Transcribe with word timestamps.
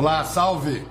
Olá, 0.00 0.24
salve! 0.24 0.82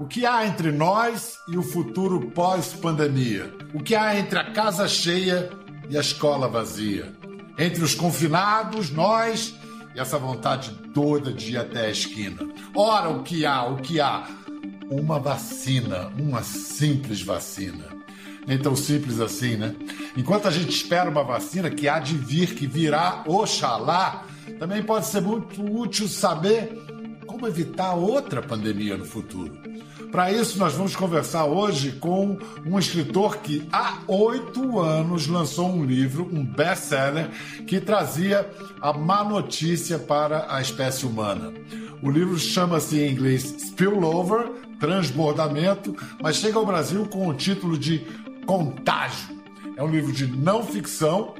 O 0.00 0.06
que 0.06 0.24
há 0.24 0.46
entre 0.46 0.72
nós 0.72 1.36
e 1.50 1.58
o 1.58 1.62
futuro 1.62 2.30
pós-pandemia? 2.30 3.54
O 3.74 3.82
que 3.82 3.94
há 3.94 4.18
entre 4.18 4.38
a 4.38 4.52
casa 4.52 4.88
cheia 4.88 5.50
e 5.90 5.98
a 5.98 6.00
escola 6.00 6.48
vazia? 6.48 7.12
Entre 7.58 7.84
os 7.84 7.94
confinados, 7.94 8.90
nós 8.90 9.54
e 9.94 10.00
essa 10.00 10.18
vontade 10.18 10.70
toda 10.94 11.30
de 11.30 11.52
ir 11.52 11.58
até 11.58 11.88
a 11.88 11.90
esquina. 11.90 12.38
Ora, 12.74 13.10
o 13.10 13.22
que 13.22 13.44
há? 13.44 13.64
O 13.64 13.76
que 13.76 14.00
há? 14.00 14.26
Uma 14.90 15.20
vacina, 15.20 16.10
uma 16.18 16.42
simples 16.42 17.20
vacina. 17.20 17.84
Nem 18.46 18.56
tão 18.56 18.74
simples 18.74 19.20
assim, 19.20 19.58
né? 19.58 19.76
Enquanto 20.16 20.48
a 20.48 20.50
gente 20.50 20.70
espera 20.70 21.10
uma 21.10 21.22
vacina 21.22 21.68
que 21.68 21.86
há 21.86 21.98
de 21.98 22.16
vir, 22.16 22.54
que 22.54 22.66
virá, 22.66 23.24
oxalá, 23.26 24.24
também 24.58 24.82
pode 24.82 25.04
ser 25.04 25.20
muito 25.20 25.62
útil 25.62 26.08
saber 26.08 26.87
como 27.38 27.46
evitar 27.46 27.94
outra 27.94 28.42
pandemia 28.42 28.96
no 28.96 29.04
futuro. 29.04 29.56
Para 30.10 30.32
isso, 30.32 30.58
nós 30.58 30.74
vamos 30.74 30.96
conversar 30.96 31.44
hoje 31.44 31.92
com 31.92 32.36
um 32.66 32.78
escritor 32.78 33.36
que 33.38 33.68
há 33.72 33.98
oito 34.08 34.80
anos 34.80 35.28
lançou 35.28 35.70
um 35.70 35.84
livro, 35.84 36.28
um 36.32 36.44
best-seller, 36.44 37.30
que 37.64 37.80
trazia 37.80 38.50
a 38.80 38.92
má 38.92 39.22
notícia 39.22 40.00
para 40.00 40.52
a 40.52 40.60
espécie 40.60 41.06
humana. 41.06 41.52
O 42.02 42.10
livro 42.10 42.36
chama-se 42.36 43.00
em 43.00 43.12
inglês 43.12 43.54
Spillover, 43.58 44.50
Transbordamento, 44.80 45.94
mas 46.20 46.36
chega 46.36 46.58
ao 46.58 46.66
Brasil 46.66 47.06
com 47.06 47.28
o 47.28 47.34
título 47.34 47.78
de 47.78 48.04
Contágio. 48.46 49.38
É 49.76 49.82
um 49.82 49.90
livro 49.90 50.12
de 50.12 50.26
não 50.26 50.64
ficção 50.64 51.34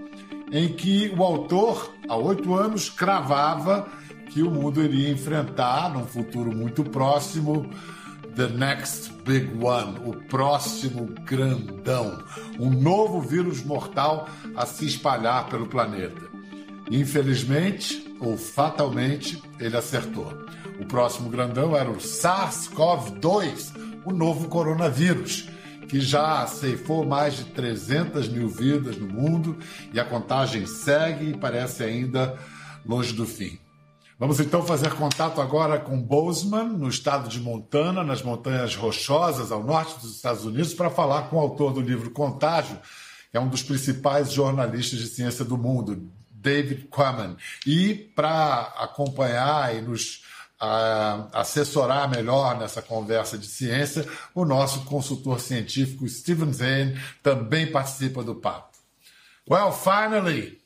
em 0.53 0.69
que 0.69 1.13
o 1.17 1.25
autor, 1.25 1.93
há 2.09 2.17
oito 2.17 2.55
anos, 2.55 2.89
cravava 2.89 3.89
que 4.31 4.43
o 4.43 4.51
mundo 4.51 4.83
iria 4.83 5.11
enfrentar, 5.11 5.93
num 5.93 6.07
futuro 6.07 6.55
muito 6.55 6.85
próximo, 6.85 7.69
The 8.37 8.49
Next 8.49 9.13
Big 9.25 9.51
One, 9.63 9.99
o 10.05 10.15
próximo 10.15 11.07
grandão, 11.25 12.23
um 12.59 12.71
novo 12.71 13.21
vírus 13.21 13.65
mortal 13.65 14.29
a 14.55 14.65
se 14.65 14.87
espalhar 14.87 15.49
pelo 15.49 15.67
planeta. 15.67 16.29
Infelizmente, 16.91 18.15
ou 18.21 18.37
fatalmente, 18.37 19.43
ele 19.59 19.77
acertou. 19.77 20.33
O 20.81 20.87
próximo 20.87 21.29
grandão 21.29 21.77
era 21.77 21.91
o 21.91 21.97
SARS-CoV-2, 21.97 23.73
o 24.05 24.13
novo 24.13 24.49
coronavírus, 24.49 25.49
que 25.89 26.01
já 26.01 26.47
ceifou 26.47 27.05
mais 27.05 27.37
de 27.37 27.45
300 27.47 28.29
mil 28.29 28.49
vidas 28.49 28.97
no 28.97 29.09
mundo 29.09 29.59
e 29.93 29.99
a 29.99 30.05
contagem 30.05 30.67
segue 30.67 31.31
e 31.31 31.37
parece 31.37 31.83
ainda 31.83 32.39
longe 32.87 33.13
do 33.13 33.27
fim. 33.27 33.59
Vamos 34.21 34.41
então 34.41 34.67
fazer 34.67 34.93
contato 34.95 35.41
agora 35.41 35.79
com 35.79 36.03
Bozeman, 36.03 36.71
no 36.71 36.89
estado 36.89 37.29
de 37.29 37.39
Montana, 37.39 38.03
nas 38.03 38.21
Montanhas 38.21 38.75
Rochosas, 38.75 39.53
ao 39.53 39.63
norte 39.63 40.01
dos 40.01 40.17
Estados 40.17 40.45
Unidos, 40.45 40.75
para 40.75 40.91
falar 40.91 41.31
com 41.31 41.37
o 41.37 41.39
autor 41.39 41.73
do 41.73 41.81
livro 41.81 42.11
Contágio, 42.11 42.77
que 43.31 43.37
é 43.37 43.41
um 43.41 43.49
dos 43.49 43.63
principais 43.63 44.33
jornalistas 44.33 44.99
de 44.99 45.07
ciência 45.07 45.45
do 45.45 45.57
mundo, 45.57 46.11
David 46.33 46.89
Quammen. 46.89 47.37
E 47.65 47.95
para 47.95 48.63
acompanhar 48.81 49.77
e 49.77 49.83
nos 49.83 50.25
assessorar 51.33 52.11
melhor 52.11 52.59
nessa 52.59 52.83
conversa 52.83 53.39
de 53.39 53.47
ciência, 53.47 54.05
o 54.35 54.45
nosso 54.45 54.81
consultor 54.81 55.39
científico 55.39 56.09
Steven 56.09 56.53
Zane 56.53 57.01
também 57.23 57.71
participa 57.71 58.25
do 58.25 58.35
papo. 58.35 58.77
Well, 59.49 59.71
finally, 59.71 60.58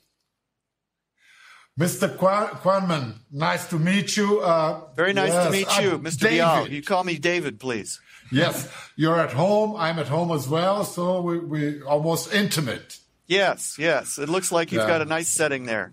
Mr. 1.79 2.15
Quammen, 2.17 3.15
nice 3.31 3.67
to 3.69 3.79
meet 3.79 4.17
you. 4.17 4.41
Uh, 4.41 4.83
Very 4.95 5.15
nice 5.15 5.33
yes, 5.33 5.47
to 5.47 5.51
meet 5.51 5.83
you, 5.83 5.93
I'm 5.93 6.05
Mr. 6.05 6.21
David. 6.21 6.39
Bial. 6.39 6.69
You 6.69 6.83
call 6.83 7.03
me 7.03 7.17
David, 7.17 7.59
please. 7.59 7.99
Yes, 8.31 8.71
you're 8.97 9.19
at 9.19 9.33
home. 9.33 9.77
I'm 9.77 9.99
at 9.99 10.09
home 10.09 10.33
as 10.33 10.47
well, 10.47 10.85
so 10.85 11.21
we, 11.23 11.39
we 11.39 11.83
almost 11.83 12.33
intimate. 12.33 12.99
Yes, 13.27 13.77
yes. 13.79 14.19
It 14.19 14.29
looks 14.29 14.53
like 14.53 14.71
you've 14.71 14.83
yeah. 14.83 14.89
got 14.89 15.03
a 15.03 15.07
nice 15.07 15.29
setting 15.29 15.65
there. 15.65 15.93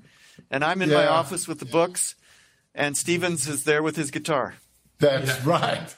And 0.52 0.66
I'm 0.66 0.82
in 0.82 0.90
yeah. 0.90 0.98
my 0.98 1.08
office 1.08 1.48
with 1.48 1.60
the 1.60 1.66
books, 1.66 2.16
and 2.76 2.98
Stevens 2.98 3.48
is 3.48 3.64
there 3.64 3.82
with 3.82 3.96
his 3.96 4.12
guitar. 4.12 4.56
That's 5.00 5.30
yeah. 5.30 5.50
right. 5.50 5.96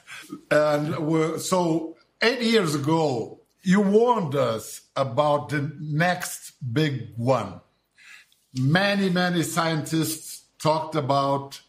And 0.50 1.40
so, 1.40 1.96
eight 2.22 2.42
years 2.42 2.76
ago, 2.76 3.40
you 3.62 3.80
warned 3.80 4.36
us 4.36 4.82
about 4.94 5.48
the 5.48 5.72
next 5.80 6.52
big 6.72 7.08
one 7.16 7.60
many, 8.54 9.08
many 9.08 9.42
scientists 9.42 10.42
talked 10.58 10.94
about. 10.94 11.60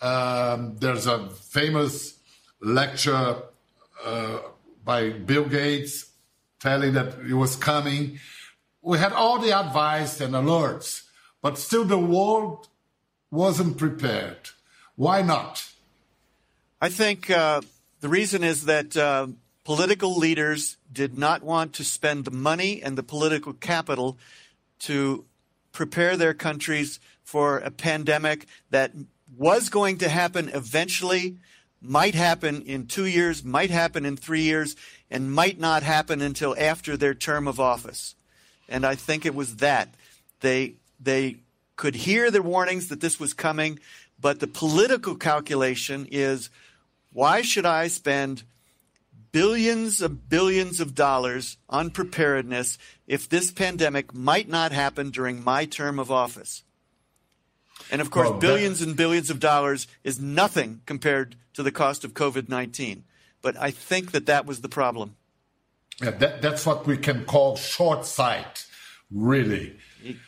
Um, 0.00 0.76
there's 0.78 1.06
a 1.06 1.28
famous 1.30 2.18
lecture 2.60 3.36
uh, 4.04 4.38
by 4.84 5.10
Bill 5.10 5.44
Gates 5.44 6.06
telling 6.60 6.94
that 6.94 7.18
it 7.28 7.34
was 7.34 7.56
coming. 7.56 8.18
We 8.82 8.98
had 8.98 9.12
all 9.12 9.38
the 9.38 9.58
advice 9.58 10.20
and 10.20 10.34
alerts, 10.34 11.04
but 11.42 11.58
still 11.58 11.84
the 11.84 11.98
world 11.98 12.68
wasn't 13.30 13.78
prepared. 13.78 14.50
Why 14.94 15.22
not? 15.22 15.64
I 16.80 16.88
think 16.88 17.30
uh, 17.30 17.62
the 18.00 18.08
reason 18.08 18.44
is 18.44 18.66
that 18.66 18.96
uh, 18.96 19.28
political 19.64 20.16
leaders 20.16 20.76
did 20.92 21.18
not 21.18 21.42
want 21.42 21.72
to 21.74 21.84
spend 21.84 22.24
the 22.24 22.30
money 22.30 22.82
and 22.82 22.96
the 22.96 23.02
political 23.02 23.52
capital 23.52 24.16
to 24.80 25.24
prepare 25.76 26.16
their 26.16 26.32
countries 26.32 26.98
for 27.22 27.58
a 27.58 27.70
pandemic 27.70 28.46
that 28.70 28.92
was 29.36 29.68
going 29.68 29.98
to 29.98 30.08
happen 30.08 30.48
eventually, 30.54 31.36
might 31.82 32.14
happen 32.14 32.62
in 32.62 32.86
two 32.86 33.04
years, 33.04 33.44
might 33.44 33.68
happen 33.68 34.06
in 34.06 34.16
three 34.16 34.40
years, 34.40 34.74
and 35.10 35.30
might 35.30 35.60
not 35.60 35.82
happen 35.82 36.22
until 36.22 36.56
after 36.58 36.96
their 36.96 37.12
term 37.12 37.46
of 37.46 37.60
office. 37.60 38.14
And 38.70 38.86
I 38.86 38.94
think 38.94 39.26
it 39.26 39.34
was 39.34 39.56
that. 39.56 39.94
They, 40.40 40.76
they 40.98 41.36
could 41.76 41.94
hear 41.94 42.30
the 42.30 42.40
warnings 42.40 42.88
that 42.88 43.02
this 43.02 43.20
was 43.20 43.34
coming, 43.34 43.78
but 44.18 44.40
the 44.40 44.46
political 44.46 45.14
calculation 45.14 46.08
is 46.10 46.48
why 47.12 47.42
should 47.42 47.66
I 47.66 47.88
spend 47.88 48.44
billions 49.32 50.00
of 50.02 50.28
billions 50.28 50.80
of 50.80 50.94
dollars 50.94 51.56
on 51.68 51.90
preparedness 51.90 52.78
if 53.06 53.28
this 53.28 53.50
pandemic 53.50 54.14
might 54.14 54.48
not 54.48 54.72
happen 54.72 55.10
during 55.10 55.42
my 55.42 55.64
term 55.64 55.98
of 55.98 56.10
office. 56.10 56.62
And 57.90 58.00
of 58.00 58.10
course, 58.10 58.30
well, 58.30 58.38
billions 58.38 58.82
and 58.82 58.96
billions 58.96 59.30
of 59.30 59.40
dollars 59.40 59.86
is 60.02 60.20
nothing 60.20 60.80
compared 60.86 61.36
to 61.54 61.62
the 61.62 61.70
cost 61.70 62.04
of 62.04 62.14
COVID 62.14 62.48
19. 62.48 63.04
But 63.42 63.56
I 63.56 63.70
think 63.70 64.12
that 64.12 64.26
that 64.26 64.46
was 64.46 64.60
the 64.60 64.68
problem. 64.68 65.16
Yeah, 66.02 66.10
that, 66.10 66.42
that's 66.42 66.66
what 66.66 66.86
we 66.86 66.96
can 66.96 67.24
call 67.24 67.56
short 67.56 68.04
sight, 68.04 68.66
really. 69.10 69.76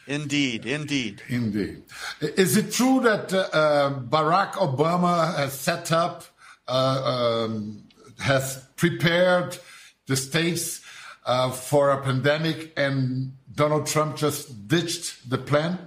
Indeed, 0.06 0.66
indeed. 0.66 1.22
Indeed. 1.28 1.82
Is 2.20 2.56
it 2.56 2.72
true 2.72 3.00
that 3.00 3.32
uh, 3.32 3.48
uh 3.52 4.00
Barack 4.00 4.52
Obama 4.52 5.36
has 5.36 5.52
set 5.52 5.92
up 5.92 6.24
uh, 6.66 7.46
um, 7.46 7.84
has 8.18 8.64
prepared 8.78 9.58
the 10.06 10.16
states 10.16 10.80
uh, 11.26 11.50
for 11.50 11.90
a 11.90 12.02
pandemic 12.02 12.72
and 12.78 13.34
Donald 13.54 13.86
Trump 13.86 14.16
just 14.16 14.66
ditched 14.66 15.28
the 15.28 15.36
plan? 15.36 15.78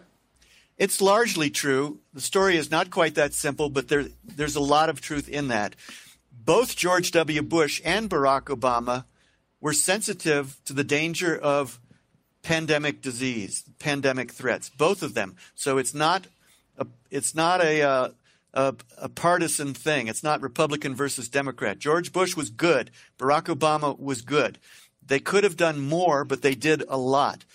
It's 0.78 1.02
largely 1.02 1.50
true. 1.50 2.00
The 2.14 2.22
story 2.22 2.58
is 2.58 2.70
not 2.70 2.92
quite 2.92 3.16
that 3.16 3.34
simple, 3.34 3.70
but 3.70 3.88
there, 3.88 4.06
there's 4.24 4.56
a 4.56 4.62
lot 4.62 4.90
of 4.90 5.02
truth 5.02 5.30
in 5.30 5.48
that. 5.48 5.76
Both 6.32 6.76
George 6.76 7.12
W. 7.12 7.42
Bush 7.42 7.82
and 7.86 8.10
Barack 8.10 8.56
Obama 8.56 9.06
were 9.60 9.74
sensitive 9.74 10.60
to 10.66 10.74
the 10.74 10.84
danger 10.84 11.38
of 11.38 11.80
pandemic 12.42 13.02
disease, 13.02 13.64
pandemic 13.80 14.32
threats, 14.32 14.70
both 14.70 15.04
of 15.04 15.14
them. 15.14 15.36
So 15.54 15.78
it's 15.78 15.94
not 15.94 16.28
a, 16.78 16.88
it's 17.12 17.36
not 17.36 17.62
a, 17.62 17.82
uh, 17.84 18.10
a, 18.54 18.76
a, 18.98 19.10
partisan 19.10 19.74
thing. 19.74 20.08
It's 20.08 20.24
not 20.24 20.42
Republican 20.42 20.96
versus 20.96 21.30
Democrat. 21.30 21.80
George 21.80 22.12
Bush 22.12 22.36
was 22.36 22.50
good. 22.50 22.92
Barack 23.18 23.44
Obama 23.44 23.98
was 23.98 24.22
good. 24.22 24.60
They 25.06 25.20
could 25.20 25.44
have 25.44 25.58
done 25.58 25.80
more, 25.80 26.24
but 26.24 26.42
they 26.42 26.56
did 26.56 26.84
a 26.88 26.98
lot. 26.98 27.46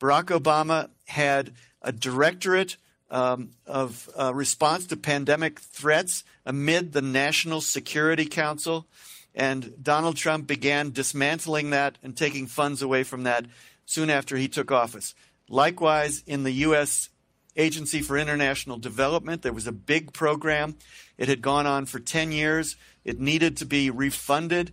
Barack 0.00 0.26
Obama 0.26 0.90
had 1.06 1.52
a 1.80 1.92
directorate 1.92 2.76
um, 3.10 3.50
of 3.66 4.08
uh, 4.18 4.32
response 4.34 4.86
to 4.86 4.96
pandemic 4.96 5.60
threats 5.60 6.24
amid 6.46 6.92
the 6.92 7.02
National 7.02 7.60
Security 7.60 8.24
Council, 8.24 8.86
and 9.34 9.72
Donald 9.82 10.16
Trump 10.16 10.46
began 10.46 10.90
dismantling 10.90 11.70
that 11.70 11.98
and 12.02 12.16
taking 12.16 12.46
funds 12.46 12.82
away 12.82 13.02
from 13.02 13.24
that 13.24 13.46
soon 13.84 14.10
after 14.10 14.36
he 14.36 14.48
took 14.48 14.72
office. 14.72 15.14
Likewise, 15.48 16.22
in 16.26 16.44
the 16.44 16.52
U.S. 16.52 17.10
Agency 17.56 18.00
for 18.00 18.16
International 18.16 18.78
Development. 18.78 19.42
There 19.42 19.52
was 19.52 19.66
a 19.66 19.72
big 19.72 20.12
program. 20.12 20.76
It 21.18 21.28
had 21.28 21.42
gone 21.42 21.66
on 21.66 21.86
for 21.86 22.00
10 22.00 22.32
years. 22.32 22.76
It 23.04 23.20
needed 23.20 23.56
to 23.58 23.66
be 23.66 23.90
refunded, 23.90 24.72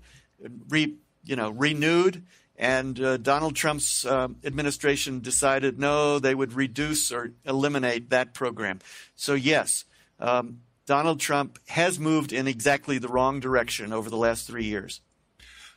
re, 0.70 0.96
you 1.24 1.36
know, 1.36 1.50
renewed. 1.50 2.24
And 2.56 3.00
uh, 3.00 3.18
Donald 3.18 3.56
Trump's 3.56 4.06
uh, 4.06 4.28
administration 4.44 5.22
decided 5.22 5.80
no, 5.80 6.20
they 6.20 6.36
would 6.36 6.54
reduce 6.54 7.12
or 7.12 7.32
eliminate 7.46 8.10
that 8.10 8.34
program. 8.34 8.80
So, 9.16 9.34
yes, 9.34 9.86
um, 10.20 10.60
Donald 10.86 11.20
Trump 11.20 11.60
has 11.68 12.00
moved 12.00 12.34
in 12.34 12.48
exactly 12.48 12.98
the 12.98 13.08
wrong 13.08 13.40
direction 13.40 13.94
over 13.94 14.10
the 14.10 14.18
last 14.18 14.48
three 14.48 14.66
years. 14.66 15.02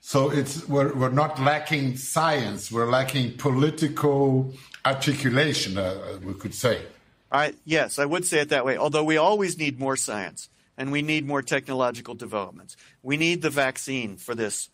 So 0.05 0.31
it's 0.31 0.69
we're, 0.69 0.93
we're 0.95 1.11
not 1.11 1.41
lacking 1.41 1.97
science; 1.97 2.73
we're 2.73 2.91
lacking 2.91 3.37
political 3.39 4.53
articulation. 4.85 5.79
Uh, 5.79 6.19
we 6.25 6.35
could 6.35 6.55
say. 6.55 6.83
I, 7.31 7.55
yes, 7.65 7.99
I 7.99 8.05
would 8.05 8.27
say 8.27 8.41
it 8.41 8.51
that 8.51 8.67
way. 8.67 8.77
Although 8.77 9.05
we 9.05 9.17
always 9.17 9.57
need 9.57 9.79
more 9.79 9.97
science 9.97 10.51
and 10.77 10.91
we 10.91 11.03
need 11.03 11.25
more 11.25 11.41
technological 11.41 12.15
developments. 12.15 12.77
We 13.03 13.17
need 13.17 13.41
the 13.43 13.49
vaccine 13.49 14.17
for 14.17 14.35
this, 14.35 14.69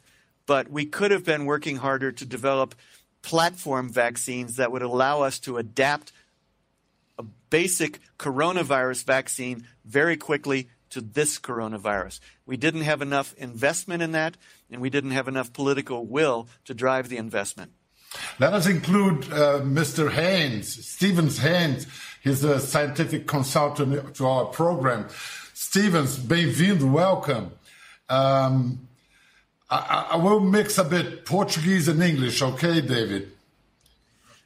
but 0.47 0.71
we 0.71 0.87
could 0.87 1.11
have 1.11 1.25
been 1.25 1.45
working 1.45 1.77
harder 1.77 2.11
to 2.11 2.25
develop 2.25 2.75
platform 3.23 3.91
vaccines 3.93 4.57
that 4.57 4.73
would 4.73 4.83
allow 4.83 5.23
us 5.23 5.39
to 5.41 5.59
adapt 5.59 6.11
a 7.19 7.23
basic 7.51 8.01
coronavirus 8.19 9.05
vaccine 9.05 9.67
very 9.85 10.17
quickly 10.17 10.69
to 10.91 11.01
this 11.01 11.39
coronavirus. 11.39 12.21
We 12.47 12.57
didn't 12.57 12.83
have 12.83 13.03
enough 13.03 13.35
investment 13.37 14.03
in 14.03 14.13
that, 14.13 14.37
and 14.71 14.81
we 14.81 14.91
didn't 14.91 15.13
have 15.13 15.29
enough 15.29 15.53
political 15.53 16.07
will 16.07 16.49
to 16.65 16.75
drive 16.75 17.09
the 17.09 17.17
investment. 17.17 17.73
Let 18.39 18.55
us 18.55 18.67
include 18.67 19.25
uh, 19.25 19.61
Mr. 19.61 20.11
Rehen, 20.11 20.65
Stevens 20.65 21.41
Rehen. 21.41 21.87
He's 22.23 22.43
a 22.43 22.59
scientific 22.59 23.27
consultant 23.27 24.15
to 24.17 24.27
our 24.27 24.47
program. 24.47 25.09
Stevens, 25.53 26.19
bem-vindo, 26.19 26.91
welcome. 26.91 27.53
Um, 28.09 28.89
I, 29.69 30.09
I, 30.13 30.17
will 30.17 30.41
mix 30.41 30.79
a 30.79 30.85
bit 30.85 31.27
Portuguese 31.27 31.89
and 31.89 32.03
English, 32.03 32.41
okay, 32.41 32.81
David? 32.81 33.33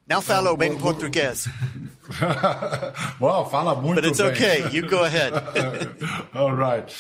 Now 0.09 0.21
falo 0.21 0.57
bem 0.57 0.77
português. 0.77 1.49
well, 3.21 3.47
fala 3.51 3.75
muito 3.75 4.01
But 4.03 4.05
it's 4.07 4.19
bem. 4.21 4.31
okay. 4.31 4.69
You 4.77 4.89
go 4.89 5.05
ahead. 5.05 5.33
All 6.35 6.55
right. 6.55 6.93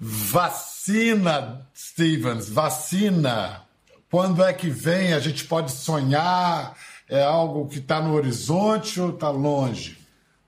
Vacina, 0.00 1.66
Stevens, 1.74 2.48
vacina. 2.48 3.62
Quando 4.10 4.42
é 4.42 4.52
que 4.52 4.68
vem? 4.70 5.12
A 5.12 5.20
gente 5.20 5.44
pode 5.44 5.70
sonhar? 5.72 6.76
É 7.08 7.22
algo 7.22 7.66
que 7.68 7.78
está 7.78 8.00
no 8.02 8.14
horizonte 8.14 9.00
ou 9.00 9.10
está 9.10 9.30
longe? 9.30 9.96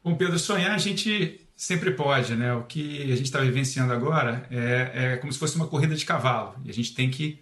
Bom, 0.04 0.14
Pedro, 0.14 0.38
sonhar 0.38 0.74
a 0.74 0.78
gente 0.78 1.40
sempre 1.56 1.90
pode, 1.92 2.34
né? 2.34 2.52
O 2.54 2.64
que 2.64 3.02
a 3.04 3.16
gente 3.16 3.24
está 3.24 3.40
vivenciando 3.40 3.92
agora 3.92 4.46
é, 4.50 4.90
é 4.94 5.16
como 5.16 5.32
se 5.32 5.38
fosse 5.38 5.56
uma 5.56 5.66
corrida 5.66 5.94
de 5.94 6.04
cavalo. 6.04 6.54
E 6.64 6.70
a 6.70 6.72
gente 6.74 6.94
tem 6.94 7.10
que 7.10 7.40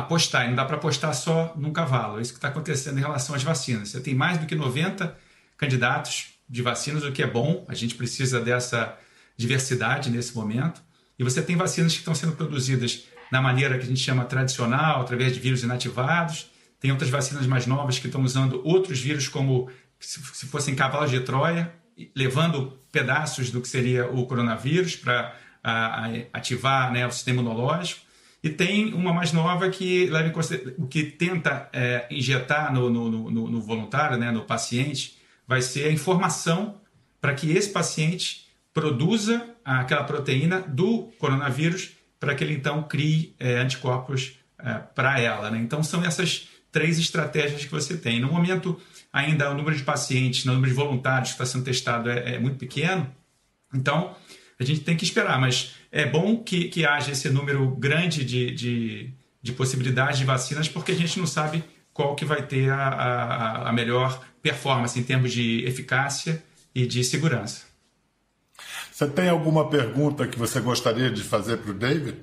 apostar. 0.00 0.48
Não 0.48 0.54
dá 0.54 0.64
para 0.64 0.76
apostar 0.76 1.14
só 1.14 1.52
num 1.56 1.72
cavalo. 1.72 2.18
É 2.18 2.22
isso 2.22 2.32
que 2.32 2.38
está 2.38 2.48
acontecendo 2.48 2.98
em 2.98 3.00
relação 3.00 3.34
às 3.34 3.42
vacinas. 3.42 3.90
Você 3.90 4.00
tem 4.00 4.14
mais 4.14 4.38
do 4.38 4.46
que 4.46 4.54
90 4.54 5.16
candidatos 5.56 6.34
de 6.48 6.62
vacinas, 6.62 7.04
o 7.04 7.12
que 7.12 7.22
é 7.22 7.26
bom. 7.26 7.64
A 7.68 7.74
gente 7.74 7.94
precisa 7.94 8.40
dessa 8.40 8.96
diversidade 9.36 10.10
nesse 10.10 10.34
momento. 10.34 10.82
E 11.18 11.24
você 11.24 11.42
tem 11.42 11.56
vacinas 11.56 11.92
que 11.92 11.98
estão 11.98 12.14
sendo 12.14 12.32
produzidas 12.32 13.04
na 13.30 13.40
maneira 13.40 13.78
que 13.78 13.84
a 13.84 13.86
gente 13.86 14.00
chama 14.00 14.24
tradicional, 14.24 15.02
através 15.02 15.32
de 15.32 15.40
vírus 15.40 15.62
inativados. 15.62 16.50
Tem 16.80 16.90
outras 16.90 17.10
vacinas 17.10 17.46
mais 17.46 17.66
novas 17.66 17.98
que 17.98 18.06
estão 18.06 18.22
usando 18.22 18.60
outros 18.64 19.00
vírus 19.00 19.28
como 19.28 19.70
se 20.00 20.46
fossem 20.46 20.74
cavalos 20.74 21.10
de 21.10 21.20
Troia, 21.20 21.72
levando 22.16 22.78
pedaços 22.90 23.50
do 23.50 23.60
que 23.60 23.68
seria 23.68 24.10
o 24.10 24.26
coronavírus 24.26 24.96
para 24.96 25.36
ativar 26.32 26.90
né, 26.90 27.06
o 27.06 27.12
sistema 27.12 27.40
imunológico. 27.40 28.00
E 28.42 28.48
tem 28.48 28.94
uma 28.94 29.12
mais 29.12 29.32
nova 29.32 29.68
que, 29.68 30.06
leva 30.06 30.32
o 30.78 30.86
que 30.86 31.04
tenta 31.04 31.68
é, 31.72 32.06
injetar 32.10 32.72
no, 32.72 32.88
no, 32.88 33.30
no, 33.30 33.50
no 33.50 33.60
voluntário, 33.60 34.16
né, 34.16 34.30
no 34.30 34.42
paciente, 34.42 35.18
vai 35.46 35.60
ser 35.60 35.88
a 35.88 35.92
informação 35.92 36.80
para 37.20 37.34
que 37.34 37.50
esse 37.50 37.70
paciente 37.70 38.48
produza 38.72 39.46
aquela 39.64 40.04
proteína 40.04 40.60
do 40.60 41.10
coronavírus 41.18 41.92
para 42.18 42.34
que 42.34 42.44
ele 42.44 42.54
então 42.54 42.82
crie 42.82 43.34
é, 43.38 43.58
anticorpos 43.58 44.38
é, 44.58 44.74
para 44.94 45.18
ela. 45.20 45.50
Né? 45.50 45.58
Então 45.58 45.82
são 45.82 46.04
essas 46.04 46.48
três 46.72 46.98
estratégias 46.98 47.64
que 47.64 47.70
você 47.70 47.96
tem. 47.96 48.20
No 48.20 48.32
momento, 48.32 48.80
ainda 49.12 49.50
o 49.50 49.54
número 49.54 49.76
de 49.76 49.82
pacientes, 49.82 50.44
o 50.44 50.52
número 50.52 50.68
de 50.68 50.76
voluntários 50.76 51.30
que 51.30 51.34
está 51.34 51.46
sendo 51.46 51.64
testado 51.64 52.10
é, 52.10 52.36
é 52.36 52.38
muito 52.38 52.58
pequeno, 52.58 53.10
então 53.74 54.14
a 54.58 54.64
gente 54.64 54.80
tem 54.80 54.96
que 54.96 55.04
esperar, 55.04 55.40
mas 55.40 55.74
é 55.92 56.06
bom 56.06 56.42
que, 56.42 56.68
que 56.68 56.86
haja 56.86 57.12
esse 57.12 57.28
número 57.30 57.68
grande 57.70 58.24
de, 58.24 58.50
de, 58.52 59.10
de 59.42 59.52
possibilidades 59.52 60.18
de 60.18 60.24
vacinas, 60.24 60.68
porque 60.68 60.92
a 60.92 60.94
gente 60.94 61.18
não 61.18 61.26
sabe 61.26 61.64
qual 61.92 62.14
que 62.14 62.24
vai 62.24 62.42
ter 62.42 62.70
a, 62.70 62.88
a, 62.88 63.68
a 63.70 63.72
melhor 63.72 64.24
performance 64.42 64.98
em 64.98 65.02
termos 65.02 65.32
de 65.32 65.64
eficácia 65.64 66.42
e 66.74 66.86
de 66.86 67.02
segurança. 67.02 67.62
Você 68.92 69.06
tem 69.08 69.28
alguma 69.28 69.68
pergunta 69.68 70.28
que 70.28 70.38
você 70.38 70.60
gostaria 70.60 71.10
de 71.10 71.22
fazer 71.22 71.58
para 71.58 71.70
o 71.70 71.74
David? 71.74 72.18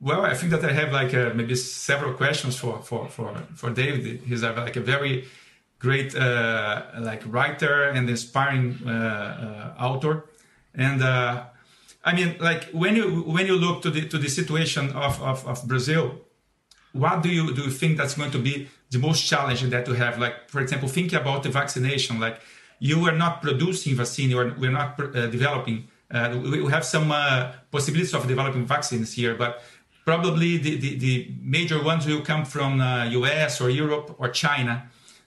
Well, 0.00 0.24
I 0.24 0.34
think 0.34 0.50
that 0.50 0.64
I 0.64 0.72
have 0.72 0.92
like 0.92 1.14
uh, 1.14 1.34
maybe 1.34 1.56
several 1.56 2.14
questions 2.14 2.56
for 2.56 2.82
for 2.82 3.10
for 3.10 3.34
for 3.56 3.70
David. 3.70 4.22
He's 4.24 4.44
a, 4.44 4.52
like 4.52 4.78
a 4.78 4.80
very 4.80 5.26
great 5.80 6.14
uh, 6.14 6.82
like 7.00 7.24
writer 7.26 7.90
and 7.90 8.08
inspiring 8.08 8.78
uh, 8.86 9.74
uh 9.76 9.84
author, 9.84 10.24
and 10.72 11.02
uh, 11.02 11.46
I 12.08 12.14
mean 12.18 12.30
like 12.40 12.62
when 12.82 12.96
you 12.96 13.06
when 13.36 13.46
you 13.50 13.56
look 13.64 13.82
to 13.82 13.90
the 13.90 14.02
to 14.12 14.18
the 14.24 14.30
situation 14.40 14.84
of, 15.06 15.14
of, 15.30 15.46
of 15.46 15.56
Brazil, 15.72 16.04
what 16.92 17.22
do 17.22 17.28
you 17.28 17.44
do 17.54 17.62
you 17.66 17.70
think 17.80 17.98
that's 17.98 18.14
going 18.20 18.30
to 18.30 18.42
be 18.48 18.54
the 18.90 18.98
most 18.98 19.20
challenging 19.30 19.70
that 19.74 19.86
you 19.88 19.94
have? 20.04 20.18
Like 20.18 20.48
for 20.52 20.60
example, 20.60 20.88
thinking 20.88 21.18
about 21.18 21.42
the 21.42 21.50
vaccination, 21.50 22.18
like 22.18 22.36
you 22.78 23.04
are 23.08 23.16
not 23.24 23.42
producing 23.42 23.94
vaccine, 23.94 24.30
you 24.30 24.38
are, 24.38 24.54
we're 24.58 24.78
not 24.82 24.98
uh, 25.00 25.26
developing. 25.26 25.88
we 26.64 26.70
have 26.76 26.84
some 26.96 27.08
possibilities 27.70 28.14
of 28.14 28.26
developing 28.26 28.64
vaccines 28.64 29.12
here, 29.12 29.34
but 29.34 29.62
probably 30.06 30.56
the, 30.56 30.72
the, 30.84 30.90
the 30.98 31.14
major 31.42 31.78
ones 31.82 32.06
will 32.06 32.22
come 32.22 32.44
from 32.54 32.80
uh, 32.80 33.04
US 33.20 33.60
or 33.60 33.68
Europe 33.68 34.16
or 34.18 34.28
China. 34.30 34.74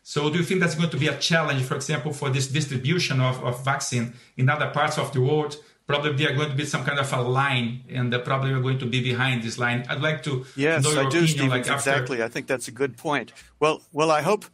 So 0.01 0.31
do 0.31 0.39
you 0.39 0.43
think 0.43 0.59
that's 0.61 0.73
going 0.73 0.89
to 0.89 0.97
be 0.97 1.09
a 1.15 1.17
challenge, 1.17 1.61
for 1.61 1.75
example, 1.75 2.11
for 2.11 2.31
this 2.31 2.47
distribution 2.47 3.21
of, 3.21 3.35
of 3.43 3.63
vaccine 3.63 4.13
in 4.37 4.49
other 4.49 4.69
parts 4.71 4.97
of 4.97 5.13
the 5.13 5.21
world? 5.21 5.57
Probably 5.87 6.13
there 6.13 6.31
are 6.31 6.35
going 6.35 6.49
to 6.49 6.55
be 6.55 6.65
some 6.65 6.85
kind 6.85 6.99
of 6.99 7.11
a 7.11 7.21
line, 7.21 7.83
and 7.89 8.13
probably 8.23 8.53
we're 8.53 8.61
going 8.61 8.79
to 8.79 8.85
be 8.85 9.01
behind 9.01 9.43
this 9.43 9.57
line. 9.57 9.85
I'd 9.89 10.01
like 10.01 10.23
to 10.23 10.45
yes, 10.55 10.83
know 10.83 10.91
your 10.91 10.99
I 10.99 11.03
do, 11.03 11.07
opinion. 11.07 11.27
Stevens, 11.27 11.51
like 11.51 11.61
after... 11.61 11.73
exactly. 11.73 12.23
I 12.23 12.27
think 12.29 12.47
that's 12.47 12.67
a 12.67 12.71
good 12.71 12.97
point. 12.97 13.33
Well, 13.59 13.81
well, 13.91 14.09
I 14.09 14.21
hope, 14.21 14.45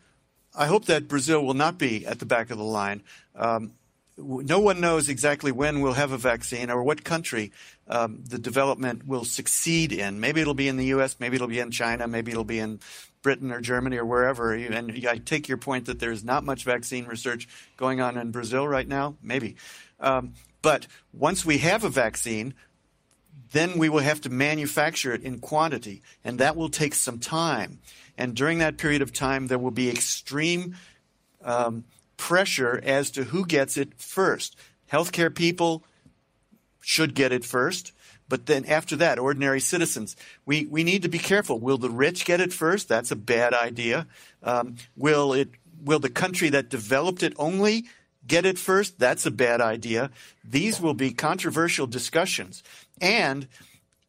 I 0.55 0.65
hope 0.65 0.85
that 0.85 1.07
Brazil 1.07 1.45
will 1.45 1.53
not 1.53 1.77
be 1.77 2.05
at 2.05 2.19
the 2.19 2.25
back 2.25 2.49
of 2.49 2.57
the 2.57 2.63
line. 2.63 3.03
Um, 3.35 3.73
no 4.17 4.59
one 4.59 4.81
knows 4.81 5.09
exactly 5.09 5.51
when 5.51 5.81
we'll 5.81 5.93
have 5.93 6.11
a 6.11 6.17
vaccine 6.17 6.71
or 6.71 6.81
what 6.83 7.03
country 7.03 7.51
um, 7.87 8.23
the 8.27 8.39
development 8.39 9.05
will 9.05 9.23
succeed 9.23 9.91
in. 9.91 10.19
Maybe 10.19 10.41
it'll 10.41 10.55
be 10.55 10.67
in 10.67 10.77
the 10.77 10.85
U.S., 10.85 11.17
maybe 11.19 11.35
it'll 11.35 11.47
be 11.47 11.59
in 11.59 11.71
China, 11.71 12.07
maybe 12.07 12.31
it'll 12.31 12.43
be 12.43 12.59
in 12.59 12.79
Britain 13.21 13.51
or 13.51 13.61
Germany 13.61 13.97
or 13.97 14.05
wherever. 14.05 14.53
And 14.53 15.05
I 15.07 15.17
take 15.17 15.47
your 15.47 15.57
point 15.57 15.85
that 15.85 15.99
there's 15.99 16.23
not 16.23 16.43
much 16.43 16.63
vaccine 16.63 17.05
research 17.05 17.47
going 17.77 18.01
on 18.01 18.17
in 18.17 18.31
Brazil 18.31 18.67
right 18.67 18.87
now, 18.87 19.17
maybe. 19.21 19.55
Um, 19.99 20.33
but 20.67 20.85
once 21.13 21.45
we 21.45 21.59
have 21.59 21.85
a 21.85 21.89
vaccine, 21.89 22.53
then 23.53 23.77
we 23.77 23.87
will 23.87 24.01
have 24.01 24.19
to 24.19 24.29
manufacture 24.29 25.13
it 25.13 25.23
in 25.23 25.39
quantity, 25.39 26.01
and 26.25 26.39
that 26.39 26.57
will 26.57 26.67
take 26.67 26.93
some 26.93 27.19
time. 27.19 27.79
And 28.17 28.35
during 28.35 28.57
that 28.57 28.77
period 28.77 29.01
of 29.01 29.13
time, 29.13 29.47
there 29.47 29.59
will 29.59 29.71
be 29.71 29.89
extreme 29.89 30.75
um, 31.41 31.85
pressure 32.17 32.81
as 32.83 33.11
to 33.11 33.23
who 33.23 33.45
gets 33.45 33.77
it 33.77 33.93
first. 33.97 34.57
Healthcare 34.91 35.33
people 35.33 35.85
should 36.81 37.15
get 37.15 37.31
it 37.31 37.45
first. 37.45 37.93
But 38.27 38.47
then 38.47 38.65
after 38.65 38.97
that, 38.97 39.19
ordinary 39.19 39.61
citizens, 39.61 40.17
we, 40.45 40.65
we 40.65 40.83
need 40.83 41.03
to 41.03 41.07
be 41.07 41.17
careful. 41.17 41.61
Will 41.61 41.77
the 41.77 41.89
rich 41.89 42.25
get 42.25 42.41
it 42.41 42.51
first? 42.51 42.89
That's 42.89 43.11
a 43.11 43.15
bad 43.15 43.53
idea. 43.53 44.05
Um, 44.43 44.75
will 44.97 45.31
it, 45.31 45.47
will 45.81 45.99
the 45.99 46.09
country 46.09 46.49
that 46.49 46.67
developed 46.67 47.23
it 47.23 47.31
only 47.37 47.85
get 48.27 48.45
it 48.45 48.57
first? 48.57 48.99
That's 48.99 49.25
a 49.25 49.31
bad 49.31 49.61
idea. 49.61 50.11
These 50.43 50.81
will 50.81 50.93
be 50.93 51.11
controversial 51.11 51.87
discussions. 51.87 52.63
And 53.01 53.47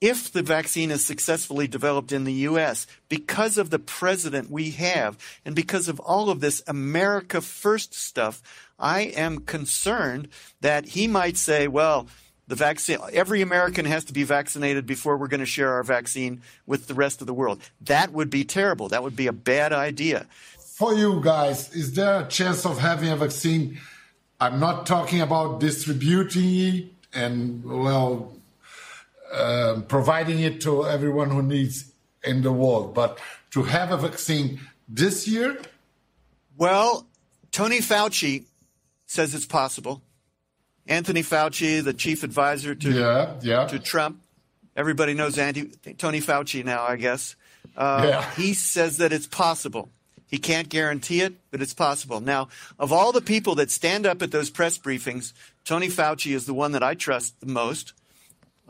if 0.01 0.31
the 0.31 0.43
vaccine 0.43 0.91
is 0.91 1.05
successfully 1.05 1.67
developed 1.67 2.13
in 2.13 2.25
the 2.25 2.33
U.S., 2.33 2.87
because 3.09 3.59
of 3.59 3.71
the 3.71 3.79
president 3.79 4.51
we 4.51 4.71
have 4.71 5.19
and 5.45 5.55
because 5.55 5.89
of 5.89 5.99
all 6.01 6.31
of 6.31 6.41
this 6.41 6.63
America 6.67 7.41
First 7.41 7.95
stuff, 7.95 8.43
I 8.79 9.01
am 9.01 9.41
concerned 9.41 10.29
that 10.61 10.87
he 10.87 11.09
might 11.09 11.37
say, 11.37 11.67
well, 11.67 12.07
the 12.47 12.55
vaccine, 12.55 12.99
every 13.13 13.43
American 13.43 13.85
has 13.85 14.05
to 14.05 14.13
be 14.13 14.23
vaccinated 14.23 14.87
before 14.87 15.17
we're 15.17 15.29
going 15.29 15.41
to 15.41 15.47
share 15.47 15.73
our 15.75 15.83
vaccine 15.83 16.41
with 16.65 16.87
the 16.87 16.95
rest 16.95 17.21
of 17.21 17.27
the 17.27 17.35
world. 17.35 17.61
That 17.81 18.13
would 18.13 18.31
be 18.31 18.45
terrible. 18.45 18.89
That 18.89 19.03
would 19.03 19.17
be 19.17 19.27
a 19.27 19.33
bad 19.33 19.73
idea. 19.73 20.27
For 20.59 20.95
you 20.95 21.21
guys, 21.23 21.75
is 21.75 21.93
there 21.95 22.21
a 22.21 22.29
chance 22.29 22.65
of 22.65 22.79
having 22.79 23.11
a 23.11 23.17
vaccine? 23.17 23.79
I'm 24.41 24.61
not 24.61 24.87
talking 24.87 25.21
about 25.21 25.61
distributing 25.61 26.55
it 26.61 26.85
and, 27.13 27.65
well, 27.65 28.33
um, 29.33 29.83
providing 29.85 30.41
it 30.41 30.61
to 30.63 30.87
everyone 30.87 31.31
who 31.31 31.43
needs 31.43 31.93
in 32.23 32.43
the 32.43 32.53
world. 32.53 32.95
But 32.95 33.19
to 33.51 33.65
have 33.65 33.91
a 33.91 33.97
vaccine 33.97 34.61
this 34.89 35.27
year? 35.27 35.59
Well, 36.57 37.07
Tony 37.51 37.79
Fauci 37.79 38.45
says 39.07 39.35
it's 39.35 39.47
possible. 39.47 40.03
Anthony 40.87 41.23
Fauci, 41.23 41.83
the 41.83 41.93
chief 41.93 42.23
advisor 42.23 42.75
to 42.75 42.91
yeah, 42.91 43.35
yeah. 43.43 43.67
to 43.67 43.79
Trump, 43.79 44.21
everybody 44.75 45.15
knows 45.15 45.37
Andy, 45.39 45.71
Tony 45.99 46.21
Fauci 46.21 46.65
now, 46.65 46.85
I 46.85 46.97
guess. 46.97 47.37
Uh, 47.77 48.05
Yeah. 48.09 48.31
He 48.35 48.55
says 48.55 48.97
that 48.99 49.13
it's 49.13 49.27
possible. 49.27 49.91
He 50.29 50.39
can't 50.39 50.69
guarantee 50.69 51.23
it, 51.23 51.35
but 51.51 51.63
it's 51.63 51.75
possible. 51.75 52.21
Now, 52.21 52.49
of 52.79 52.93
all 52.93 53.13
the 53.13 53.23
people 53.23 53.55
that 53.57 53.71
stand 53.71 54.07
up 54.07 54.23
at 54.23 54.31
those 54.31 54.51
press 54.51 54.79
briefings, 54.79 55.33
Tony 55.65 55.89
Fauci 55.89 56.35
is 56.35 56.45
the 56.47 56.55
one 56.55 56.73
that 56.73 56.83
I 56.83 56.95
trust 56.95 57.41
the 57.41 57.47
most. 57.47 57.95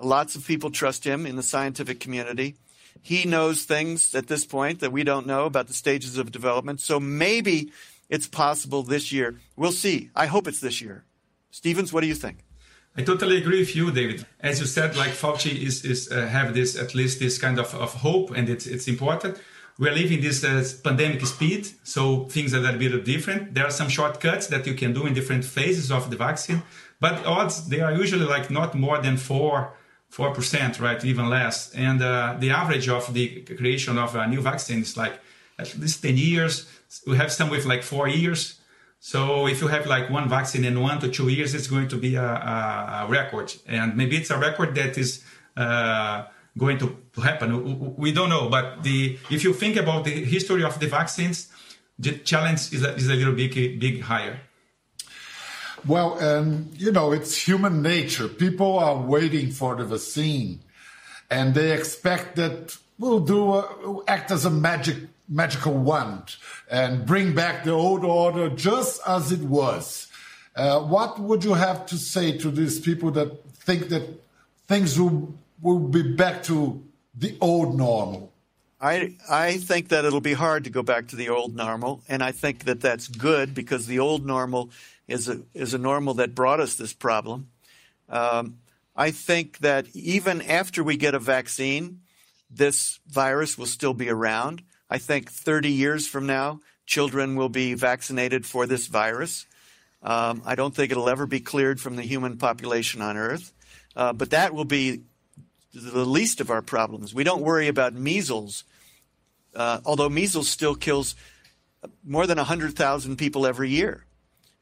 Lots 0.01 0.37
of 0.37 0.47
people 0.47 0.71
trust 0.71 1.05
him 1.05 1.27
in 1.27 1.35
the 1.35 1.43
scientific 1.43 1.99
community. 1.99 2.55
He 3.03 3.25
knows 3.25 3.65
things 3.65 4.15
at 4.15 4.29
this 4.29 4.45
point 4.45 4.81
that 4.81 4.93
we 4.93 5.03
don't 5.03 5.27
know 5.27 5.47
about 5.47 5.67
the 5.67 5.75
stages 5.75 6.17
of 6.17 6.31
development. 6.31 6.81
So 6.81 7.01
maybe 7.01 7.73
it's 8.09 8.29
possible 8.29 8.83
this 8.83 9.11
year. 9.13 9.41
We'll 9.57 9.73
see. 9.73 10.11
I 10.15 10.27
hope 10.27 10.47
it's 10.47 10.61
this 10.61 10.81
year. 10.81 11.05
Stevens, 11.51 11.93
what 11.93 12.03
do 12.03 12.07
you 12.07 12.15
think? 12.15 12.39
I 12.97 13.03
totally 13.03 13.37
agree 13.37 13.61
with 13.61 13.77
you, 13.77 13.91
David. 13.91 14.27
As 14.41 14.61
you 14.61 14.67
said, 14.67 14.97
like 14.97 15.11
Fauci 15.11 15.57
is, 15.57 15.85
is 15.85 16.11
uh, 16.11 16.27
have 16.27 16.55
this 16.55 16.77
at 16.77 16.95
least 16.95 17.21
this 17.21 17.39
kind 17.39 17.59
of, 17.59 17.73
of 17.75 17.95
hope, 17.95 18.33
and 18.37 18.49
it's 18.49 18.67
it's 18.67 18.89
important. 18.89 19.39
We 19.79 19.89
are 19.89 19.95
living 19.95 20.21
this 20.21 20.43
uh, 20.43 20.65
pandemic 20.83 21.25
speed, 21.25 21.69
so 21.85 22.25
things 22.25 22.53
are 22.53 22.59
a 22.59 22.61
little 22.61 22.79
bit 22.79 23.05
different. 23.05 23.55
There 23.55 23.65
are 23.65 23.71
some 23.71 23.89
shortcuts 23.89 24.49
that 24.49 24.67
you 24.67 24.75
can 24.75 24.93
do 24.93 25.07
in 25.07 25.15
different 25.15 25.45
phases 25.45 25.93
of 25.93 26.11
the 26.11 26.17
vaccine, 26.17 26.63
but 26.99 27.25
odds 27.25 27.69
they 27.69 27.81
are 27.81 27.93
usually 27.93 28.27
like 28.27 28.51
not 28.51 28.75
more 28.75 28.99
than 29.01 29.17
four 29.17 29.75
four 30.09 30.35
percent, 30.35 30.81
right? 30.81 31.05
Even 31.05 31.29
less. 31.31 31.73
And 31.75 32.03
uh, 32.03 32.37
the 32.41 32.51
average 32.51 32.89
of 32.89 33.13
the 33.15 33.43
creation 33.43 33.99
of 33.99 34.17
a 34.17 34.27
new 34.27 34.41
vaccine 34.41 34.81
is 34.81 34.97
like 34.97 35.21
at 35.59 35.79
least 35.79 36.03
ten 36.03 36.17
years. 36.17 36.67
We 37.07 37.17
have 37.17 37.31
some 37.31 37.49
with 37.49 37.65
like 37.65 37.83
four 37.85 38.09
years. 38.09 38.59
So 39.01 39.47
if 39.47 39.61
you 39.61 39.69
have 39.69 39.87
like 39.87 40.11
one 40.11 40.29
vaccine 40.29 40.65
in 40.65 40.81
one 40.81 40.99
to 41.01 41.09
two 41.09 41.29
years, 41.29 41.55
it's 41.55 41.69
going 41.69 41.87
to 41.89 41.97
be 41.97 42.17
a, 42.17 42.25
a, 42.25 43.05
a 43.05 43.07
record, 43.09 43.55
and 43.69 43.97
maybe 43.97 44.17
it's 44.17 44.31
a 44.31 44.39
record 44.39 44.75
that 44.75 44.99
is 44.99 45.23
uh, 45.57 46.25
going 46.59 46.79
to, 46.79 46.97
happen. 47.23 47.97
We- 47.97 48.13
don't 48.13 48.29
know, 48.29 48.49
but 48.49 48.83
the 48.83 49.19
if 49.31 49.45
you 49.45 49.53
think 49.53 49.77
about 49.77 50.05
the 50.05 50.25
history 50.25 50.65
of 50.65 50.79
the 50.79 50.87
vaccines, 50.87 51.49
the 51.99 52.13
challenge 52.19 52.73
is 52.73 52.83
a, 52.85 52.95
is 52.95 53.09
a 53.09 53.15
little 53.15 53.35
bit 53.35 53.55
big 53.81 54.03
higher. 54.03 54.41
Well, 55.87 56.23
um, 56.23 56.71
you 56.77 56.91
know, 56.93 57.13
it's 57.13 57.37
human 57.37 57.83
nature. 57.83 58.29
People 58.29 58.79
are 58.79 58.97
waiting 58.97 59.51
for 59.51 59.77
the 59.77 59.85
vaccine, 59.85 60.61
and 61.31 61.55
they 61.55 61.73
expect 61.73 62.37
that 62.37 62.77
we'll 62.99 63.21
do 63.21 63.55
a, 63.55 64.03
act 64.07 64.31
as 64.31 64.45
a 64.45 64.51
magic 64.51 64.97
magical 65.29 65.75
wand 65.75 66.37
and 66.71 67.05
bring 67.05 67.35
back 67.35 67.65
the 67.65 67.71
old 67.71 68.05
order 68.05 68.49
just 68.49 69.01
as 69.07 69.31
it 69.31 69.41
was. 69.41 70.09
Uh, 70.57 70.81
what 70.81 71.21
would 71.21 71.45
you 71.45 71.55
have 71.55 71.87
to 71.87 71.97
say 71.97 72.37
to 72.37 72.51
these 72.51 72.81
people 72.81 73.11
that 73.13 73.45
think 73.55 73.91
that 73.91 74.03
things 74.67 74.99
will 74.99 75.35
will 75.61 75.79
be 75.81 76.03
back 76.03 76.43
to 76.45 76.85
the 77.15 77.37
old 77.41 77.77
normal? 77.77 78.33
I 78.81 79.17
I 79.29 79.57
think 79.59 79.89
that 79.89 80.05
it'll 80.05 80.21
be 80.21 80.35
hard 80.35 80.65
to 80.65 80.71
go 80.71 80.83
back 80.83 81.09
to 81.09 81.17
the 81.17 81.31
old 81.31 81.57
normal, 81.57 82.03
and 82.09 82.23
I 82.23 82.33
think 82.33 82.65
that 82.65 82.81
that's 82.81 83.09
good 83.09 83.55
because 83.55 83.87
the 83.87 83.99
old 83.99 84.25
normal 84.25 84.71
is 85.09 85.29
a 85.29 85.41
is 85.53 85.75
a 85.75 85.79
normal 85.79 86.15
that 86.15 86.35
brought 86.35 86.61
us 86.61 86.77
this 86.77 86.93
problem. 86.93 87.49
Um, 88.09 88.59
I 88.95 89.11
think 89.11 89.59
that 89.59 89.87
even 89.95 90.43
after 90.43 90.83
we 90.83 90.97
get 90.97 91.15
a 91.15 91.19
vaccine, 91.19 92.01
this 92.51 93.01
virus 93.07 93.59
will 93.59 93.67
still 93.67 93.95
be 93.95 94.09
around. 94.09 94.63
I 94.91 94.99
think 94.99 95.31
30 95.31 95.71
years 95.71 96.07
from 96.07 96.27
now, 96.27 96.61
children 96.87 97.37
will 97.37 97.49
be 97.49 97.75
vaccinated 97.75 98.47
for 98.47 98.67
this 98.67 98.87
virus. 98.87 99.47
Um, 100.03 100.43
I 100.45 100.55
don't 100.55 100.75
think 100.75 100.91
it'll 100.91 101.09
ever 101.09 101.27
be 101.27 101.41
cleared 101.41 101.81
from 101.81 101.97
the 101.97 102.03
human 102.03 102.39
population 102.39 103.03
on 103.03 103.17
Earth, 103.17 103.53
uh, 103.95 104.13
but 104.13 104.31
that 104.31 104.55
will 104.55 104.65
be 104.65 105.03
the 105.73 106.05
least 106.05 106.41
of 106.41 106.51
our 106.51 106.63
problems. 106.63 107.15
We 107.15 107.25
don't 107.25 107.43
worry 107.43 107.69
about 107.69 107.95
measles, 107.95 108.65
uh, 109.55 109.81
although 109.85 110.09
measles 110.09 110.49
still 110.49 110.75
kills 110.75 111.15
more 112.05 112.27
than 112.27 112.39
100,000 112.39 113.17
people 113.17 113.47
every 113.47 113.71
year. 113.71 114.05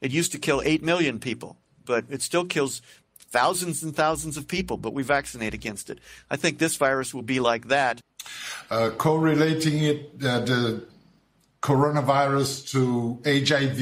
It 0.01 0.11
used 0.11 0.31
to 0.33 0.39
kill 0.39 0.61
8 0.63 0.83
million 0.83 1.19
people, 1.19 1.57
but 1.85 2.05
it 2.09 2.21
still 2.21 2.45
kills 2.45 2.81
thousands 3.29 3.83
and 3.83 3.95
thousands 3.95 4.37
of 4.37 4.47
people, 4.47 4.77
but 4.77 4.93
we 4.93 5.03
vaccinate 5.03 5.53
against 5.53 5.89
it. 5.89 5.99
I 6.29 6.37
think 6.37 6.59
this 6.59 6.75
virus 6.75 7.13
will 7.13 7.23
be 7.23 7.39
like 7.39 7.67
that. 7.67 8.01
uh, 8.69 8.91
correlating 8.97 9.83
it, 9.83 10.11
uh, 10.23 10.41
the 10.41 10.83
coronavirus 11.61 12.69
to 12.71 13.19
HIV, 13.25 13.77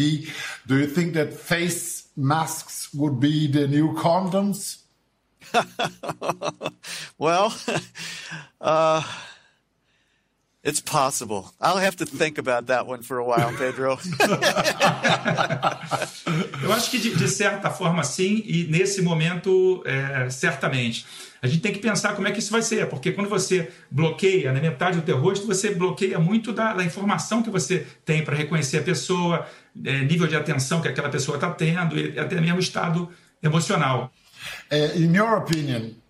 do 0.68 0.78
you 0.78 0.88
think 0.88 1.14
that 1.14 1.34
face 1.34 2.08
masks 2.16 2.94
would 2.94 3.20
be 3.20 3.48
the 3.48 3.68
new 3.68 3.94
condoms? 3.94 4.85
Well, 7.18 7.54
uh, 8.62 9.02
it's 10.64 10.82
possible. 10.82 11.54
I'll 11.62 11.78
have 11.78 11.96
to 11.98 12.06
think 12.06 12.38
about 12.38 12.68
that 12.68 12.88
one 12.88 13.04
for 13.04 13.20
a 13.20 13.24
while, 13.24 13.54
Pedro. 13.58 13.98
Eu 16.62 16.74
acho 16.74 16.92
que 16.92 17.00
de, 17.00 17.16
de 17.16 17.30
certa 17.30 17.70
forma 17.70 18.04
sim, 18.04 18.44
e 18.46 18.66
nesse 18.66 19.02
momento, 19.02 19.82
é, 19.86 20.30
certamente. 20.30 21.06
A 21.42 21.48
gente 21.48 21.62
tem 21.62 21.72
que 21.72 21.80
pensar 21.80 22.16
como 22.16 22.28
é 22.28 22.32
que 22.32 22.40
isso 22.40 22.52
vai 22.52 22.62
ser, 22.62 22.90
porque 22.90 23.12
quando 23.12 23.30
você 23.30 23.72
bloqueia 23.90 24.52
na 24.52 24.60
metade 24.60 24.98
do 24.98 25.04
teu 25.04 25.18
rosto, 25.18 25.46
você 25.46 25.74
bloqueia 25.74 26.20
muito 26.20 26.52
da, 26.52 26.74
da 26.74 26.84
informação 26.84 27.44
que 27.44 27.50
você 27.50 27.88
tem 28.04 28.24
para 28.24 28.36
reconhecer 28.36 28.80
a 28.80 28.84
pessoa, 28.84 29.48
é, 29.86 30.00
nível 30.00 30.28
de 30.28 30.36
atenção 30.36 30.82
que 30.82 30.88
aquela 30.88 31.10
pessoa 31.10 31.38
está 31.38 31.52
tendo, 31.52 31.98
e 31.98 32.20
até 32.20 32.42
mesmo 32.42 32.60
estado 32.60 33.10
emocional. 33.42 34.12
Uh, 34.72 34.76
in 34.76 35.14
your 35.14 35.38
opinion, 35.38 36.02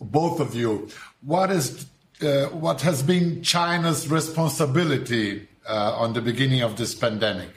both 0.00 0.40
of 0.40 0.54
you, 0.54 0.88
what 1.22 1.50
is 1.50 1.86
uh, 2.22 2.46
what 2.46 2.80
has 2.82 3.02
been 3.02 3.42
China's 3.42 4.08
responsibility 4.08 5.46
uh, 5.68 5.94
on 5.96 6.14
the 6.14 6.20
beginning 6.20 6.62
of 6.62 6.76
this 6.76 6.94
pandemic? 6.94 7.50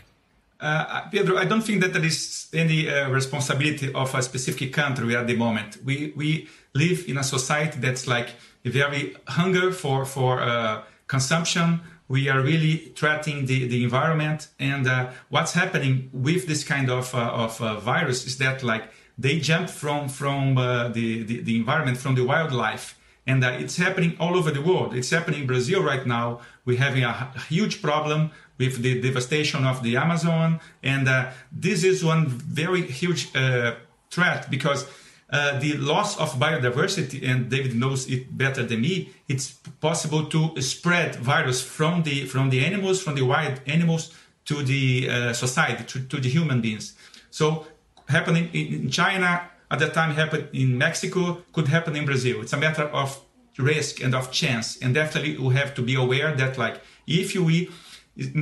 Uh, 0.60 1.10
Pedro, 1.10 1.38
I 1.38 1.46
don't 1.46 1.64
think 1.64 1.82
that 1.82 1.94
there 1.94 2.06
is 2.06 2.48
any 2.54 2.88
uh, 2.88 3.10
responsibility 3.10 3.92
of 3.94 4.14
a 4.14 4.22
specific 4.22 4.72
country 4.74 5.16
at 5.16 5.26
the 5.26 5.36
moment. 5.36 5.78
We 5.84 6.14
we 6.16 6.48
live 6.76 7.06
in 7.08 7.18
a 7.18 7.24
society 7.24 7.80
that's 7.80 8.08
like 8.08 8.30
very 8.64 9.16
hunger 9.28 9.72
for 9.72 10.06
for 10.06 10.42
uh, 10.42 10.84
consumption. 11.08 11.82
We 12.08 12.30
are 12.30 12.42
really 12.42 12.92
threatening 12.96 13.46
the, 13.46 13.68
the 13.68 13.84
environment, 13.84 14.50
and 14.60 14.86
what's 15.30 15.54
happening 15.54 16.10
with 16.12 16.46
this 16.46 16.64
kind 16.64 16.90
of 16.90 17.16
of 17.16 17.58
virus 17.82 18.28
is 18.28 18.38
that 18.38 18.64
like 18.64 18.92
they 19.22 19.36
jump 19.40 19.70
from 19.70 20.10
from 20.20 20.58
uh, 20.58 20.88
the, 20.98 21.08
the 21.24 21.36
the 21.48 21.56
environment 21.62 21.98
from 21.98 22.14
the 22.16 22.26
wildlife 22.32 22.86
and 23.28 23.44
uh, 23.44 23.50
it's 23.50 23.78
happening 23.78 24.16
all 24.20 24.36
over 24.36 24.52
the 24.52 24.62
world. 24.62 24.96
It's 24.96 25.10
happening 25.10 25.42
in 25.42 25.48
Brazil 25.48 25.84
right 25.84 26.06
now. 26.06 26.42
We're 26.66 26.80
having 26.80 27.04
a 27.04 27.14
huge 27.50 27.82
problem 27.82 28.32
with 28.58 28.82
the 28.82 29.02
devastation 29.02 29.66
of 29.66 29.84
the 29.84 29.98
Amazon, 29.98 30.60
and 30.84 31.08
uh, 31.08 31.32
this 31.52 31.84
is 31.84 32.04
one 32.04 32.28
very 32.28 32.82
huge 32.82 33.36
uh, 33.36 33.76
threat 34.10 34.50
because 34.50 34.86
uh, 35.32 35.60
the 35.60 35.78
loss 35.78 36.20
of 36.20 36.34
biodiversity, 36.34 37.28
and 37.28 37.50
David 37.50 37.76
knows 37.76 38.10
it 38.10 38.38
better 38.38 38.64
than 38.64 38.82
me. 38.82 39.12
It's 39.28 39.52
possible 39.80 40.26
to 40.26 40.62
spread 40.62 41.16
virus 41.16 41.62
from 41.62 42.04
the 42.04 42.26
from 42.26 42.50
the 42.50 42.66
animals, 42.66 43.02
from 43.02 43.16
the 43.16 43.26
wild 43.26 43.62
animals, 43.66 44.14
to 44.46 44.56
the 44.64 45.10
uh, 45.10 45.34
society, 45.34 45.84
to, 45.86 46.02
to 46.12 46.18
the 46.20 46.30
human 46.30 46.60
beings. 46.62 46.94
So 47.30 47.66
happening 48.16 48.46
in 48.54 48.66
in 48.78 48.90
China 48.90 49.30
at 49.74 49.80
that 49.80 49.94
time 49.94 50.12
happened 50.22 50.46
in 50.54 50.78
Mexico 50.86 51.22
could 51.54 51.68
happen 51.76 51.96
in 51.96 52.06
Brazil. 52.12 52.36
It's 52.44 52.54
a 52.54 52.62
matter 52.68 52.88
of 53.02 53.10
risk 53.58 53.94
and 54.04 54.14
of 54.20 54.26
chance, 54.42 54.68
and 54.82 54.90
definitely 55.02 55.34
we 55.46 55.52
have 55.62 55.72
to 55.78 55.82
be 55.90 55.96
aware 56.06 56.30
that 56.42 56.58
like 56.58 56.76
if 57.08 57.28
we 57.36 57.70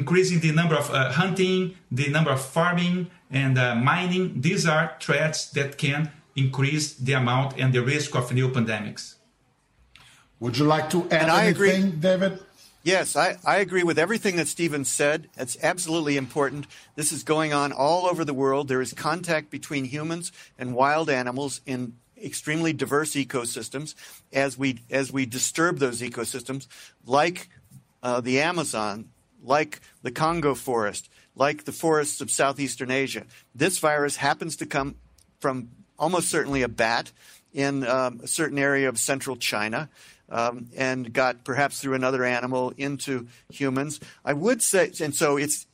increasing 0.01 0.39
the 0.39 0.51
number 0.51 0.75
of 0.75 0.89
uh, 0.89 1.11
hunting, 1.11 1.75
the 1.91 2.07
number 2.09 2.31
of 2.31 2.41
farming 2.41 2.97
and 3.29 3.57
uh, 3.57 3.75
mining, 3.75 4.41
these 4.41 4.65
are 4.65 4.85
threats 4.99 5.49
that 5.51 5.77
can 5.77 6.11
increase 6.35 6.93
the 6.95 7.13
amount 7.13 7.49
and 7.59 7.73
the 7.73 7.81
risk 7.81 8.15
of 8.15 8.33
new 8.33 8.49
pandemics. 8.49 9.15
Would 10.39 10.57
you 10.57 10.65
like 10.65 10.89
to 10.91 11.03
add 11.11 11.23
And 11.23 11.31
I 11.31 11.43
agree. 11.45 11.71
anything, 11.71 11.99
David? 11.99 12.39
Yes, 12.81 13.15
I, 13.17 13.37
I 13.45 13.57
agree 13.57 13.83
with 13.83 13.99
everything 13.99 14.37
that 14.37 14.47
Stephen 14.47 14.85
said. 14.85 15.27
It's 15.37 15.57
absolutely 15.61 16.15
important. 16.15 16.65
This 16.95 17.11
is 17.11 17.23
going 17.23 17.51
on 17.51 17.73
all 17.73 18.05
over 18.05 18.23
the 18.23 18.33
world. 18.33 18.67
There 18.67 18.81
is 18.81 18.93
contact 18.93 19.49
between 19.49 19.83
humans 19.85 20.31
and 20.57 20.73
wild 20.73 21.09
animals 21.09 21.59
in 21.65 21.95
extremely 22.21 22.71
diverse 22.71 23.13
ecosystems. 23.15 23.95
As 24.31 24.57
we 24.57 24.79
as 24.89 25.11
we 25.11 25.25
disturb 25.25 25.79
those 25.79 26.01
ecosystems, 26.01 26.67
like 27.05 27.49
uh, 28.01 28.21
the 28.21 28.39
Amazon, 28.39 29.09
like 29.43 29.81
the 30.01 30.11
Congo 30.11 30.55
forest, 30.55 31.09
like 31.35 31.65
the 31.65 31.73
forests 31.73 32.21
of 32.21 32.31
southeastern 32.31 32.91
Asia, 32.91 33.25
this 33.53 33.77
virus 33.79 34.15
happens 34.15 34.55
to 34.55 34.65
come 34.65 34.95
from 35.39 35.69
almost 35.97 36.29
certainly 36.29 36.61
a 36.61 36.69
bat. 36.69 37.11
in 37.51 37.85
um, 37.85 38.21
a 38.23 38.27
certain 38.27 38.59
area 38.59 38.87
of 38.87 38.99
central 38.99 39.35
China. 39.35 39.89
Um, 40.31 40.67
and 40.77 41.11
got 41.11 41.43
perhaps 41.43 41.81
through 41.81 41.95
another 41.95 42.23
animal 42.23 42.71
into 42.77 43.27
humans. 43.51 43.99
I 44.23 44.33
would 44.33 44.61
say, 44.61 44.91
and 45.01 45.15
so 45.15 45.37
it's 45.37 45.65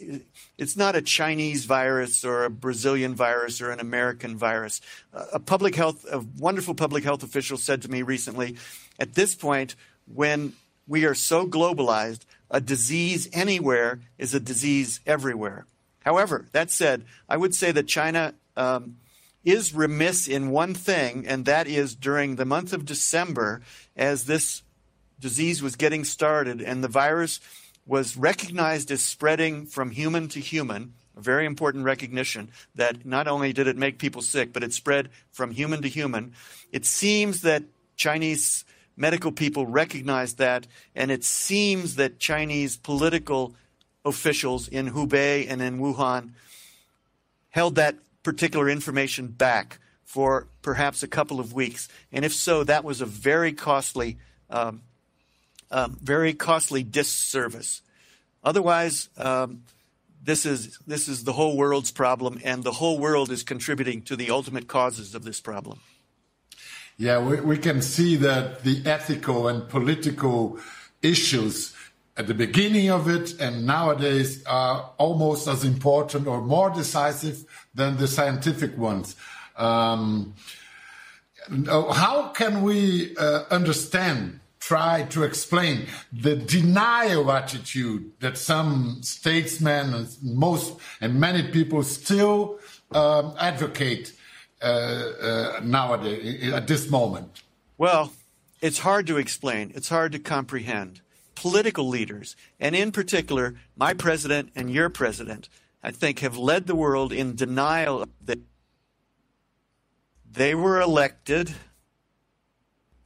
it's 0.58 0.78
not 0.78 0.96
a 0.96 1.02
Chinese 1.02 1.66
virus 1.66 2.24
or 2.24 2.46
a 2.46 2.50
Brazilian 2.50 3.16
virus 3.16 3.62
or 3.62 3.72
an 3.72 3.82
American 3.82 4.38
virus. 4.38 4.80
A 5.14 5.40
public 5.40 5.76
health, 5.76 6.06
a 6.10 6.24
wonderful 6.40 6.74
public 6.74 7.04
health 7.04 7.22
official 7.22 7.58
said 7.58 7.82
to 7.82 7.92
me 7.92 8.02
recently, 8.02 8.56
at 8.98 9.16
this 9.16 9.36
point, 9.36 9.76
when 10.14 10.54
we 10.88 11.06
are 11.06 11.16
so 11.16 11.46
globalized, 11.46 12.22
a 12.50 12.62
disease 12.62 13.28
anywhere 13.34 14.00
is 14.18 14.34
a 14.34 14.40
disease 14.40 15.02
everywhere. 15.06 15.66
However, 16.06 16.46
that 16.52 16.72
said, 16.72 17.04
I 17.28 17.36
would 17.36 17.56
say 17.56 17.72
that 17.72 17.88
China 17.88 18.36
um, 18.56 18.98
is 19.46 19.74
remiss 19.74 20.28
in 20.28 20.50
one 20.50 20.74
thing, 20.74 21.26
and 21.28 21.46
that 21.46 21.68
is 21.68 21.96
during 21.96 22.36
the 22.36 22.46
month 22.46 22.74
of 22.74 22.84
December, 22.84 23.62
as 23.96 24.26
this 24.26 24.64
disease 25.20 25.62
was 25.62 25.76
getting 25.76 26.04
started 26.04 26.62
and 26.62 26.84
the 26.84 26.90
virus 26.90 27.40
was 27.86 28.18
recognized 28.18 28.92
as 28.92 29.02
spreading 29.02 29.66
from 29.66 29.92
human 29.92 30.28
to 30.28 30.40
human, 30.40 30.94
a 31.16 31.22
very 31.22 31.46
important 31.46 31.86
recognition 31.86 32.50
that 32.74 33.06
not 33.06 33.28
only 33.28 33.54
did 33.54 33.68
it 33.68 33.78
make 33.78 34.00
people 34.00 34.22
sick, 34.22 34.52
but 34.52 34.64
it 34.64 34.74
spread 34.74 35.10
from 35.32 35.52
human 35.52 35.82
to 35.82 35.88
human. 35.88 36.34
It 36.72 36.86
seems 36.86 37.42
that 37.42 37.64
Chinese 37.96 38.66
medical 38.98 39.32
people 39.32 39.66
recognized 39.68 40.40
that, 40.40 40.68
and 40.96 41.12
it 41.12 41.24
seems 41.24 41.96
that 41.96 42.20
Chinese 42.20 42.76
political 42.76 43.54
officials 44.04 44.68
in 44.68 44.92
Hubei 44.92 45.46
and 45.50 45.62
in 45.62 45.80
Wuhan 45.80 46.32
held 47.50 47.76
that 47.76 47.96
particular 48.26 48.68
information 48.70 49.28
back 49.28 49.80
for 50.04 50.48
perhaps 50.62 51.04
a 51.04 51.08
couple 51.08 51.40
of 51.40 51.54
weeks. 51.54 51.88
And 52.12 52.26
if 52.26 52.34
so, 52.34 52.66
that 52.66 52.84
was 52.84 53.00
a 53.00 53.06
very 53.06 53.54
costly, 53.54 54.18
um, 54.50 54.82
um, 55.72 55.98
very 56.02 56.34
costly 56.34 56.84
disservice. 56.84 57.82
Otherwise, 58.44 59.10
um, 59.18 59.62
this 60.22 60.46
is 60.46 60.80
this 60.88 61.08
is 61.08 61.24
the 61.24 61.34
whole 61.34 61.56
world's 61.56 61.92
problem, 61.92 62.40
and 62.44 62.64
the 62.64 62.72
whole 62.72 62.98
world 62.98 63.30
is 63.30 63.44
contributing 63.44 64.02
to 64.04 64.16
the 64.16 64.32
ultimate 64.32 64.68
causes 64.68 65.14
of 65.14 65.24
this 65.24 65.40
problem. 65.40 65.80
Yeah, 66.98 67.20
we, 67.20 67.42
we 67.42 67.58
can 67.58 67.82
see 67.82 68.16
that 68.18 68.64
the 68.64 68.82
ethical 68.86 69.48
and 69.48 69.70
political 69.70 70.58
issues 71.02 71.76
at 72.18 72.28
the 72.28 72.34
beginning 72.34 72.90
of 72.90 73.10
it 73.10 73.40
and 73.40 73.66
nowadays 73.66 74.44
are 74.46 74.92
almost 74.98 75.48
as 75.48 75.64
important 75.64 76.28
or 76.28 76.42
more 76.42 76.70
decisive 76.70 77.46
than 77.74 77.98
the 77.98 78.08
scientific 78.08 78.78
ones. 78.78 79.16
Um, 79.58 80.34
how 81.68 82.30
can 82.30 82.64
we 82.64 83.16
uh, 83.18 83.44
understand, 83.52 84.40
try 84.60 85.04
to 85.10 85.24
explain 85.24 85.88
the 86.12 86.36
denial 86.36 87.32
attitude 87.32 88.12
that 88.20 88.38
some 88.38 89.00
statesmen 89.02 89.94
and 89.94 90.08
most 90.24 90.74
and 91.02 91.20
many 91.20 91.44
people 91.52 91.84
still 91.84 92.60
um, 92.92 93.36
advocate 93.40 94.14
uh, 94.62 94.66
uh, 94.66 95.60
nowadays 95.64 96.52
at 96.52 96.68
this 96.68 96.90
moment? 96.90 97.44
Well, 97.78 98.14
it's 98.62 98.80
hard 98.80 99.06
to 99.08 99.18
explain. 99.18 99.72
It's 99.76 99.90
hard 99.90 100.14
to 100.14 100.20
comprehend. 100.20 101.02
Political 101.36 101.88
leaders, 101.88 102.36
and 102.60 102.76
in 102.76 102.92
particular, 102.92 103.56
my 103.76 103.94
president 103.94 104.52
and 104.56 104.72
your 104.72 104.90
president, 104.90 105.50
I 105.84 105.92
think, 105.92 106.20
have 106.20 106.38
led 106.38 106.66
the 106.66 106.76
world 106.76 107.12
in 107.12 107.36
denial 107.36 108.08
that 108.24 108.40
they 110.32 110.56
were 110.56 110.82
elected. 110.82 111.54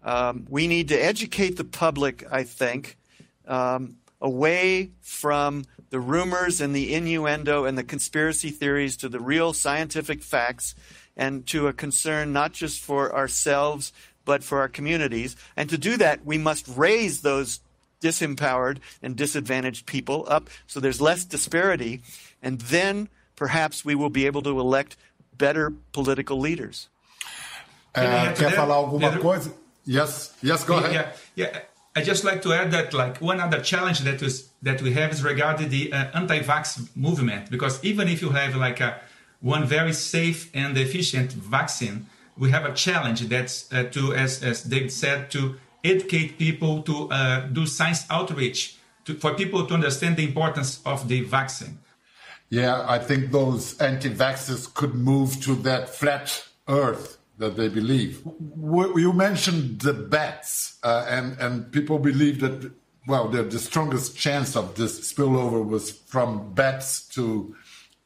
Um, 0.04 0.48
we 0.50 0.68
need 0.68 0.88
to 0.90 0.96
educate 0.96 1.58
the 1.58 1.64
public, 1.64 2.24
I 2.32 2.44
think, 2.44 2.98
um, 3.48 3.98
away 4.22 4.92
from 5.02 5.66
the 5.90 6.00
rumors 6.00 6.62
and 6.62 6.76
the 6.76 6.94
innuendo 6.94 7.66
and 7.66 7.78
the 7.78 7.84
conspiracy 7.84 8.50
theories 8.50 8.96
to 8.98 9.10
the 9.10 9.20
real 9.20 9.54
scientific 9.54 10.22
facts 10.22 10.76
and 11.18 11.46
to 11.48 11.68
a 11.68 11.74
concern 11.74 12.32
not 12.32 12.54
just 12.54 12.82
for 12.82 13.16
ourselves 13.16 13.92
but 14.26 14.44
for 14.44 14.60
our 14.60 14.70
communities. 14.70 15.36
And 15.58 15.70
to 15.70 15.78
do 15.78 15.98
that, 15.98 16.24
we 16.24 16.38
must 16.38 16.68
raise 16.68 17.22
those 17.22 17.62
disempowered 18.02 18.78
and 19.02 19.16
disadvantaged 19.16 19.86
people 19.86 20.26
up 20.28 20.50
so 20.68 20.80
there's 20.80 21.02
less 21.02 21.26
disparity. 21.26 22.02
And 22.42 22.60
then 22.62 23.10
perhaps 23.36 23.84
we 23.84 23.96
will 23.96 24.10
be 24.10 24.26
able 24.26 24.42
to 24.44 24.60
elect 24.60 24.98
better 25.38 25.74
political 25.92 26.40
leaders. 26.40 26.90
Uh, 27.96 28.34
quer 28.38 28.52
falar 28.52 28.76
alguma 28.76 29.18
coisa? 29.20 29.52
Yes, 29.86 30.36
yes, 30.44 30.64
go 30.64 30.78
ahead. 30.78 30.94
Yeah, 30.94 31.12
yeah. 31.36 31.60
I 31.96 32.04
just 32.04 32.24
like 32.24 32.44
to 32.44 32.54
add 32.54 32.72
that 32.72 32.94
like 32.94 33.18
one 33.20 33.40
other 33.40 33.60
challenge 33.62 34.02
that 34.02 34.22
is 34.22 34.50
that 34.62 34.82
we 34.82 34.94
have 34.94 35.12
is 35.12 35.24
regarding 35.24 35.70
the 35.70 35.92
uh, 35.92 36.06
anti-vax 36.14 36.96
movement 36.96 37.50
because 37.50 37.84
even 37.84 38.08
if 38.08 38.22
you 38.22 38.30
have 38.30 38.56
like 38.56 38.80
a 38.80 39.02
one 39.42 39.66
very 39.66 39.94
safe 39.94 40.52
and 40.54 40.78
efficient 40.78 41.32
vaccine, 41.32 42.06
we 42.38 42.52
have 42.52 42.66
a 42.66 42.74
challenge 42.74 43.22
that's 43.22 43.72
uh, 43.74 43.84
to, 43.92 44.14
as, 44.14 44.44
as 44.44 44.64
David 44.64 44.92
said, 44.92 45.32
to 45.32 45.56
educate 45.84 46.38
people 46.38 46.82
to 46.84 47.10
uh, 47.10 47.48
do 47.48 47.66
science 47.66 48.06
outreach 48.10 48.78
to, 49.06 49.16
for 49.16 49.34
people 49.34 49.66
to 49.66 49.74
understand 49.74 50.18
the 50.18 50.24
importance 50.24 50.82
of 50.86 51.08
the 51.08 51.22
vaccine. 51.22 51.80
Yeah, 52.50 52.84
I 52.88 53.00
think 53.00 53.32
those 53.32 53.80
anti-vaxxers 53.80 54.74
could 54.74 54.96
move 54.96 55.42
to 55.44 55.56
that 55.56 55.90
flat 55.90 56.48
Earth 56.68 57.18
that 57.38 57.56
they 57.56 57.70
believe. 57.70 58.22
You 58.58 59.14
mentioned 59.14 59.82
the 59.82 59.94
bats, 59.94 60.78
uh, 60.84 61.06
and 61.10 61.38
and 61.40 61.72
people 61.72 61.98
believe 62.00 62.42
that 62.42 62.72
well, 63.08 63.28
the, 63.28 63.44
the 63.44 63.60
strongest 63.60 64.18
chance 64.18 64.56
of 64.56 64.76
this 64.76 65.12
spillover 65.12 65.66
was 65.66 65.92
from 65.92 66.54
bats 66.54 67.08
to 67.10 67.56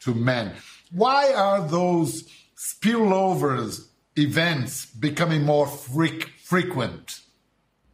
to 0.02 0.14
men. 0.14 0.54
Why 0.92 1.34
are 1.34 1.68
those 1.68 2.30
spillovers 2.56 3.88
events 4.16 4.86
becoming 4.86 5.44
more 5.44 5.68
frequent? 5.68 7.23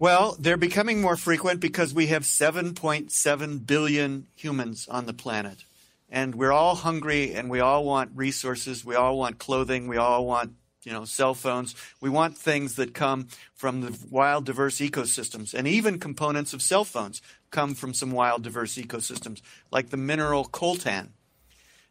Well, 0.02 0.38
they're 0.40 0.56
becoming 0.56 1.02
more 1.02 1.18
frequent 1.18 1.60
because 1.60 1.94
we 1.94 2.08
have 2.08 2.24
7.7 2.24 3.68
billion 3.68 4.28
humans 4.34 4.88
on 4.88 5.06
the 5.06 5.14
planet. 5.14 5.66
And 6.10 6.36
we're 6.36 6.54
all 6.54 6.76
hungry 6.76 7.34
and 7.34 7.50
we 7.50 7.60
all 7.60 7.84
want 7.84 8.12
resources. 8.16 8.86
We 8.86 8.96
all 8.96 9.18
want 9.18 9.40
clothing. 9.40 9.90
We 9.90 9.98
all 9.98 10.26
want, 10.26 10.54
you 10.84 10.94
know, 10.94 11.04
cell 11.04 11.34
phones. 11.34 11.76
We 12.00 12.10
want 12.10 12.38
things 12.38 12.76
that 12.76 12.94
come 12.94 13.28
from 13.54 13.82
the 13.82 13.98
wild, 14.10 14.46
diverse 14.46 14.78
ecosystems. 14.78 15.54
And 15.54 15.68
even 15.68 16.00
components 16.00 16.54
of 16.54 16.62
cell 16.62 16.86
phones 16.86 17.22
come 17.52 17.76
from 17.76 17.94
some 17.94 18.12
wild, 18.12 18.42
diverse 18.42 18.76
ecosystems, 18.76 19.42
like 19.70 19.90
the 19.90 19.98
mineral 19.98 20.46
coltan. 20.46 21.10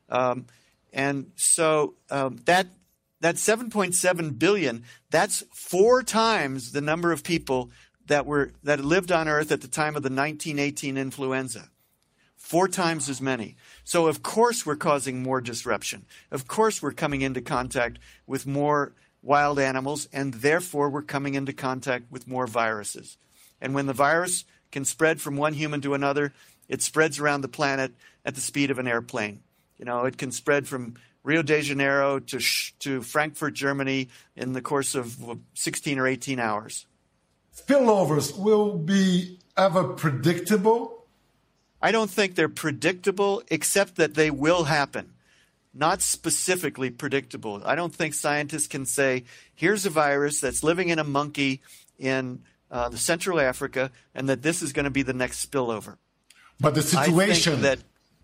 Um, 0.09 0.47
and 0.95 1.31
so 1.37 1.95
um, 2.11 2.39
that 2.47 2.69
that 3.21 3.35
7.7 3.35 4.39
billion, 4.39 4.85
that's 5.11 5.43
four 5.53 6.03
times 6.03 6.71
the 6.71 6.81
number 6.81 7.11
of 7.11 7.25
people 7.25 7.71
that 8.09 8.27
were 8.27 8.53
that 8.63 8.85
lived 8.85 9.13
on 9.13 9.29
Earth 9.29 9.53
at 9.53 9.61
the 9.61 9.69
time 9.69 9.97
of 9.97 10.03
the 10.03 10.11
1918 10.11 10.97
influenza. 10.97 11.71
Four 12.37 12.69
times 12.69 13.09
as 13.09 13.21
many. 13.21 13.57
So 13.85 14.07
of 14.07 14.23
course 14.23 14.65
we're 14.65 14.77
causing 14.77 15.23
more 15.23 15.41
disruption. 15.41 16.07
Of 16.31 16.47
course 16.47 16.83
we're 16.83 16.93
coming 16.93 17.23
into 17.23 17.41
contact 17.41 17.99
with 18.27 18.47
more 18.47 18.93
wild 19.23 19.59
animals, 19.59 20.09
and 20.13 20.35
therefore 20.35 20.89
we're 20.89 21.03
coming 21.03 21.35
into 21.35 21.53
contact 21.53 22.11
with 22.11 22.29
more 22.29 22.47
viruses. 22.47 23.19
And 23.61 23.75
when 23.75 23.87
the 23.87 23.93
virus 23.93 24.45
can 24.71 24.85
spread 24.85 25.21
from 25.21 25.37
one 25.37 25.55
human 25.55 25.81
to 25.83 25.95
another, 25.95 26.33
it 26.69 26.83
spreads 26.83 27.19
around 27.19 27.41
the 27.41 27.49
planet 27.49 27.93
at 28.25 28.35
the 28.35 28.41
speed 28.41 28.71
of 28.71 28.79
an 28.79 28.87
airplane. 28.87 29.41
You 29.79 29.85
know, 29.85 30.05
it 30.05 30.17
can 30.17 30.31
spread 30.33 30.69
from 30.69 30.95
Rio 31.25 31.43
de 31.43 31.61
Janeiro 31.61 32.21
to, 32.21 32.41
to 32.81 33.03
Frankfurt, 33.03 33.55
Germany 33.55 34.09
in 34.37 34.53
the 34.53 34.63
course 34.63 34.95
of 34.95 35.17
16 35.55 35.99
or 35.99 36.07
18 36.07 36.39
hours. 36.39 36.87
Spillovers 37.59 38.39
will 38.39 38.77
be 38.77 39.39
ever 39.57 39.85
predictable? 39.85 41.07
I 41.81 41.93
don't 41.93 42.11
think 42.11 42.35
they're 42.35 42.49
predictable, 42.49 43.43
except 43.49 43.97
that 43.97 44.15
they 44.15 44.31
will 44.31 44.65
happen. 44.65 45.13
Not 45.75 46.03
specifically 46.03 46.91
predictable. 46.91 47.63
I 47.65 47.75
don't 47.75 47.95
think 47.95 48.15
scientists 48.15 48.67
can 48.67 48.85
say, 48.85 49.25
here's 49.55 49.87
a 49.87 49.91
virus 49.91 50.41
that's 50.41 50.63
living 50.63 50.89
in 50.89 50.99
a 50.99 51.05
monkey 51.05 51.61
in 51.99 52.43
uh, 52.71 52.91
Central 52.91 53.41
Africa, 53.41 53.91
and 54.15 54.29
that 54.29 54.43
this 54.43 54.63
is 54.63 54.73
going 54.73 54.85
to 54.85 54.91
be 54.91 55.03
the 55.03 55.13
next 55.13 55.49
spillover. 55.49 55.97
But 56.61 56.75
the 56.75 56.83
situation 56.83 57.63
that 57.63 57.79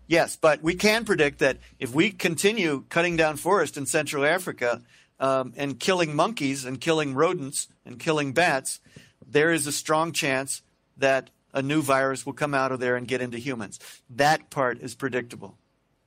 Yes, 0.07 0.35
but 0.35 0.61
we 0.61 0.75
can 0.75 1.03
predict 1.03 1.39
that 1.39 1.57
if 1.79 1.93
we 1.93 2.11
continue 2.11 2.83
cutting 2.89 3.15
down 3.15 3.37
forest 3.37 3.75
in 3.75 3.85
Central 3.87 4.23
Africa 4.23 4.81
um, 5.19 5.53
and 5.57 5.79
killing 5.79 6.15
monkeys 6.15 6.63
and 6.63 6.79
killing 6.79 7.15
rodents 7.15 7.67
and 7.85 7.99
killing 7.99 8.31
bats, 8.31 8.79
there 9.27 9.51
is 9.51 9.67
a 9.67 9.71
strong 9.71 10.11
chance 10.11 10.61
that 10.97 11.29
a 11.53 11.61
new 11.61 11.81
virus 11.81 12.25
will 12.25 12.33
come 12.33 12.53
out 12.53 12.71
of 12.71 12.79
there 12.79 12.95
and 12.95 13.07
get 13.07 13.21
into 13.21 13.37
humans. 13.37 13.79
That 14.09 14.49
part 14.49 14.79
is 14.81 14.93
predictable. 14.95 15.57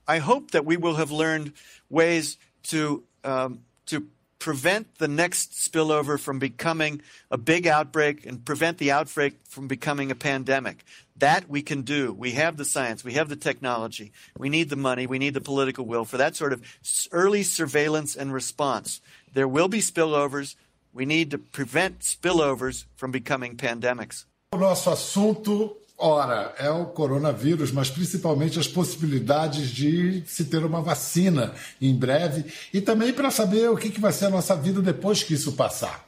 I 0.06 0.18
hope 0.18 0.52
that 0.52 0.64
we 0.64 0.76
will 0.76 0.96
have 0.96 1.10
learned 1.10 1.52
ways 1.90 2.38
to 2.64 3.04
um, 3.24 3.60
to 3.86 4.06
prevent 4.38 4.98
the 4.98 5.08
next 5.08 5.52
spillover 5.52 6.18
from 6.18 6.38
becoming 6.38 7.02
a 7.30 7.36
big 7.36 7.66
outbreak 7.66 8.24
and 8.24 8.44
prevent 8.44 8.78
the 8.78 8.90
outbreak 8.92 9.34
from 9.48 9.66
becoming 9.66 10.10
a 10.10 10.14
pandemic. 10.14 10.84
That 11.16 11.48
we 11.48 11.62
can 11.62 11.82
do. 11.82 12.12
We 12.12 12.32
have 12.32 12.56
the 12.56 12.64
science, 12.64 13.02
we 13.02 13.14
have 13.14 13.28
the 13.28 13.36
technology, 13.36 14.12
we 14.38 14.48
need 14.48 14.70
the 14.70 14.76
money, 14.76 15.06
we 15.06 15.18
need 15.18 15.34
the 15.34 15.40
political 15.40 15.84
will 15.84 16.04
for 16.04 16.18
that 16.18 16.36
sort 16.36 16.52
of 16.52 16.62
early 17.10 17.42
surveillance 17.42 18.14
and 18.14 18.32
response. 18.32 19.00
There 19.34 19.48
will 19.48 19.68
be 19.68 19.80
spillovers. 19.80 20.54
We 20.94 21.04
need 21.06 21.30
to 21.30 21.38
prevent 21.38 22.00
spillovers 22.00 22.86
from 22.96 23.10
becoming 23.10 23.56
pandemics. 23.56 24.26
O 24.52 24.56
nosso 24.56 24.90
assunto, 24.90 25.76
ora, 25.98 26.54
é 26.58 26.70
o 26.70 26.86
coronavírus, 26.86 27.70
mas 27.70 27.90
principalmente 27.90 28.58
as 28.58 28.66
possibilidades 28.66 29.70
de 29.70 30.24
se 30.26 30.46
ter 30.46 30.64
uma 30.64 30.80
vacina 30.80 31.54
em 31.80 31.94
breve 31.94 32.52
e 32.72 32.80
também 32.80 33.12
para 33.12 33.30
saber 33.30 33.68
o 33.68 33.76
que, 33.76 33.90
que 33.90 34.00
vai 34.00 34.12
ser 34.12 34.26
a 34.26 34.30
nossa 34.30 34.56
vida 34.56 34.80
depois 34.80 35.22
que 35.22 35.34
isso 35.34 35.52
passar. 35.52 36.06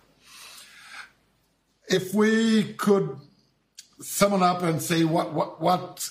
If 1.88 2.14
we 2.14 2.74
could 2.78 3.16
sum 4.00 4.42
up 4.42 4.64
and 4.64 4.80
say 4.80 5.04
what, 5.04 5.32
what, 5.32 5.60
what, 5.60 6.10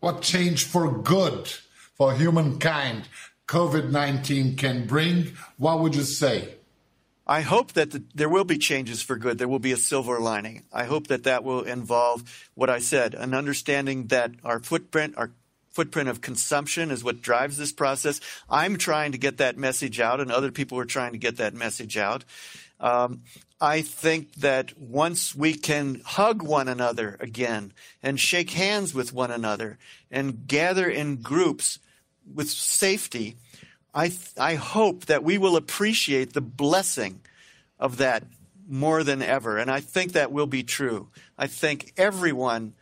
what 0.00 0.22
change 0.22 0.64
for 0.64 1.02
good 1.02 1.50
for 1.96 2.14
humankind 2.14 3.08
COVID 3.46 3.90
19 3.90 4.56
can 4.56 4.86
bring, 4.86 5.32
what 5.58 5.80
would 5.80 5.94
you 5.94 6.04
say? 6.04 6.55
I 7.26 7.40
hope 7.40 7.72
that 7.72 7.90
the, 7.90 8.04
there 8.14 8.28
will 8.28 8.44
be 8.44 8.58
changes 8.58 9.02
for 9.02 9.16
good. 9.16 9.38
There 9.38 9.48
will 9.48 9.58
be 9.58 9.72
a 9.72 9.76
silver 9.76 10.20
lining. 10.20 10.62
I 10.72 10.84
hope 10.84 11.08
that 11.08 11.24
that 11.24 11.42
will 11.42 11.62
involve 11.62 12.22
what 12.54 12.70
I 12.70 12.78
said, 12.78 13.14
an 13.14 13.34
understanding 13.34 14.06
that 14.08 14.32
our 14.44 14.60
footprint, 14.60 15.14
our 15.16 15.32
footprint 15.70 16.08
of 16.08 16.20
consumption 16.20 16.90
is 16.90 17.02
what 17.02 17.20
drives 17.20 17.56
this 17.56 17.72
process. 17.72 18.20
I'm 18.48 18.78
trying 18.78 19.12
to 19.12 19.18
get 19.18 19.38
that 19.38 19.58
message 19.58 19.98
out, 20.00 20.20
and 20.20 20.30
other 20.30 20.52
people 20.52 20.78
are 20.78 20.86
trying 20.86 21.12
to 21.12 21.18
get 21.18 21.36
that 21.38 21.52
message 21.52 21.96
out. 21.98 22.24
Um, 22.78 23.22
I 23.60 23.82
think 23.82 24.34
that 24.34 24.78
once 24.78 25.34
we 25.34 25.54
can 25.54 26.02
hug 26.04 26.42
one 26.42 26.68
another 26.68 27.16
again 27.20 27.72
and 28.02 28.20
shake 28.20 28.50
hands 28.50 28.94
with 28.94 29.12
one 29.12 29.30
another 29.30 29.78
and 30.10 30.46
gather 30.46 30.88
in 30.88 31.16
groups 31.16 31.78
with 32.32 32.50
safety, 32.50 33.36
I, 33.96 34.12
I 34.38 34.56
hope 34.56 35.06
that 35.06 35.24
we 35.24 35.38
will 35.38 35.56
appreciate 35.56 36.34
the 36.34 36.42
blessing 36.42 37.20
of 37.78 37.96
that 37.96 38.24
more 38.68 39.02
than 39.02 39.22
ever. 39.22 39.56
And 39.56 39.70
I 39.70 39.80
think 39.80 40.12
that 40.12 40.30
will 40.30 40.46
be 40.46 40.62
true. 40.62 41.08
I 41.38 41.46
think 41.46 41.94
everyone 41.96 42.74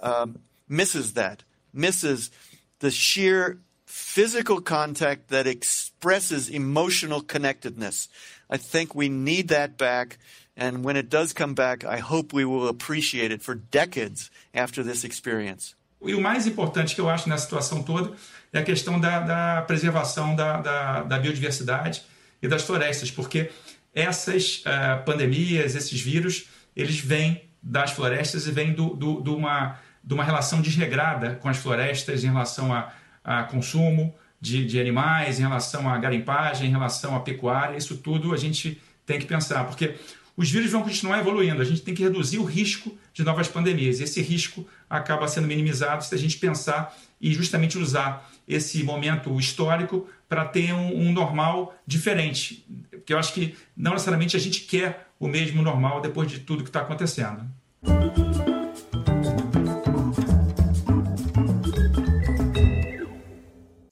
um, 0.00 0.38
misses 0.68 1.14
that, 1.14 1.42
misses 1.74 2.30
the 2.78 2.92
sheer 2.92 3.58
physical 3.84 4.60
contact 4.60 5.28
that 5.28 5.48
expresses 5.48 6.48
emotional 6.48 7.20
connectedness. 7.20 8.08
I 8.48 8.58
think 8.58 8.94
we 8.94 9.08
need 9.08 9.48
that 9.48 9.76
back. 9.76 10.18
And 10.56 10.84
when 10.84 10.96
it 10.96 11.08
does 11.08 11.32
come 11.32 11.54
back, 11.54 11.84
I 11.84 11.98
hope 11.98 12.32
we 12.32 12.44
will 12.44 12.68
appreciate 12.68 13.32
it 13.32 13.42
for 13.42 13.56
decades 13.56 14.30
after 14.54 14.84
this 14.84 15.02
experience. 15.02 15.74
E 16.04 16.14
o 16.14 16.20
mais 16.20 16.46
importante 16.46 16.94
que 16.94 17.00
eu 17.00 17.08
acho 17.08 17.28
nessa 17.28 17.44
situação 17.44 17.82
toda 17.82 18.12
é 18.52 18.58
a 18.58 18.62
questão 18.62 18.98
da, 18.98 19.20
da 19.20 19.62
preservação 19.62 20.34
da, 20.34 20.60
da, 20.60 21.02
da, 21.02 21.18
biodiversidade 21.18 22.02
e 22.40 22.48
das 22.48 22.62
florestas, 22.62 23.10
porque 23.10 23.50
essas 23.94 24.64
uh, 24.66 25.04
pandemias, 25.04 25.74
esses 25.74 26.00
vírus, 26.00 26.46
eles 26.74 26.98
vêm 26.98 27.42
das 27.62 27.92
florestas 27.92 28.46
e 28.46 28.50
vêm 28.50 28.72
do, 28.72 28.94
do, 28.94 29.20
do 29.20 29.36
uma, 29.36 29.78
de 30.02 30.14
uma 30.14 30.24
relação 30.24 30.60
desregrada 30.60 31.36
com 31.36 31.48
as 31.48 31.58
florestas 31.58 32.24
em 32.24 32.28
relação 32.28 32.72
a, 32.72 32.92
a 33.22 33.44
consumo 33.44 34.14
de, 34.40 34.66
de 34.66 34.80
animais, 34.80 35.38
em 35.38 35.42
relação 35.42 35.88
à 35.88 35.96
garimpagem, 35.98 36.66
em 36.66 36.70
relação 36.70 37.14
à 37.14 37.20
pecuária, 37.20 37.76
isso 37.76 37.96
tudo 37.98 38.34
a 38.34 38.36
gente 38.36 38.82
tem 39.06 39.18
que 39.18 39.26
pensar, 39.26 39.64
porque 39.64 39.94
os 40.42 40.50
vírus 40.50 40.72
vão 40.72 40.82
continuar 40.82 41.20
evoluindo, 41.20 41.62
a 41.62 41.64
gente 41.64 41.82
tem 41.82 41.94
que 41.94 42.02
reduzir 42.02 42.38
o 42.38 42.44
risco 42.44 42.98
de 43.14 43.22
novas 43.22 43.46
pandemias. 43.46 44.00
Esse 44.00 44.20
risco 44.20 44.66
acaba 44.90 45.28
sendo 45.28 45.46
minimizado 45.46 46.04
se 46.04 46.12
a 46.12 46.18
gente 46.18 46.36
pensar 46.36 46.98
e 47.20 47.32
justamente 47.32 47.78
usar 47.78 48.28
esse 48.48 48.82
momento 48.82 49.38
histórico 49.38 50.08
para 50.28 50.44
ter 50.44 50.72
um, 50.74 51.08
um, 51.08 51.12
normal 51.12 51.72
diferente. 51.86 52.66
Porque 52.90 53.14
eu 53.14 53.18
acho 53.18 53.32
que 53.32 53.54
não 53.76 53.92
necessariamente 53.92 54.36
a 54.36 54.40
gente 54.40 54.62
quer 54.62 55.06
o 55.20 55.28
mesmo 55.28 55.62
normal 55.62 56.00
depois 56.00 56.28
de 56.28 56.40
tudo 56.40 56.64
que 56.64 56.70
está 56.70 56.80
acontecendo. 56.80 57.46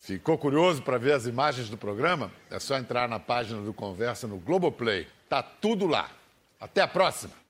Ficou 0.00 0.36
curioso 0.36 0.82
para 0.82 0.98
ver 0.98 1.12
as 1.12 1.26
imagens 1.26 1.70
do 1.70 1.76
programa? 1.76 2.32
É 2.50 2.58
só 2.58 2.76
entrar 2.76 3.08
na 3.08 3.20
página 3.20 3.62
do 3.62 3.72
Conversa 3.72 4.26
no 4.26 4.38
Globoplay. 4.38 5.06
Tá 5.28 5.44
tudo 5.44 5.86
lá. 5.86 6.10
Até 6.60 6.82
a 6.82 6.88
próxima! 6.88 7.40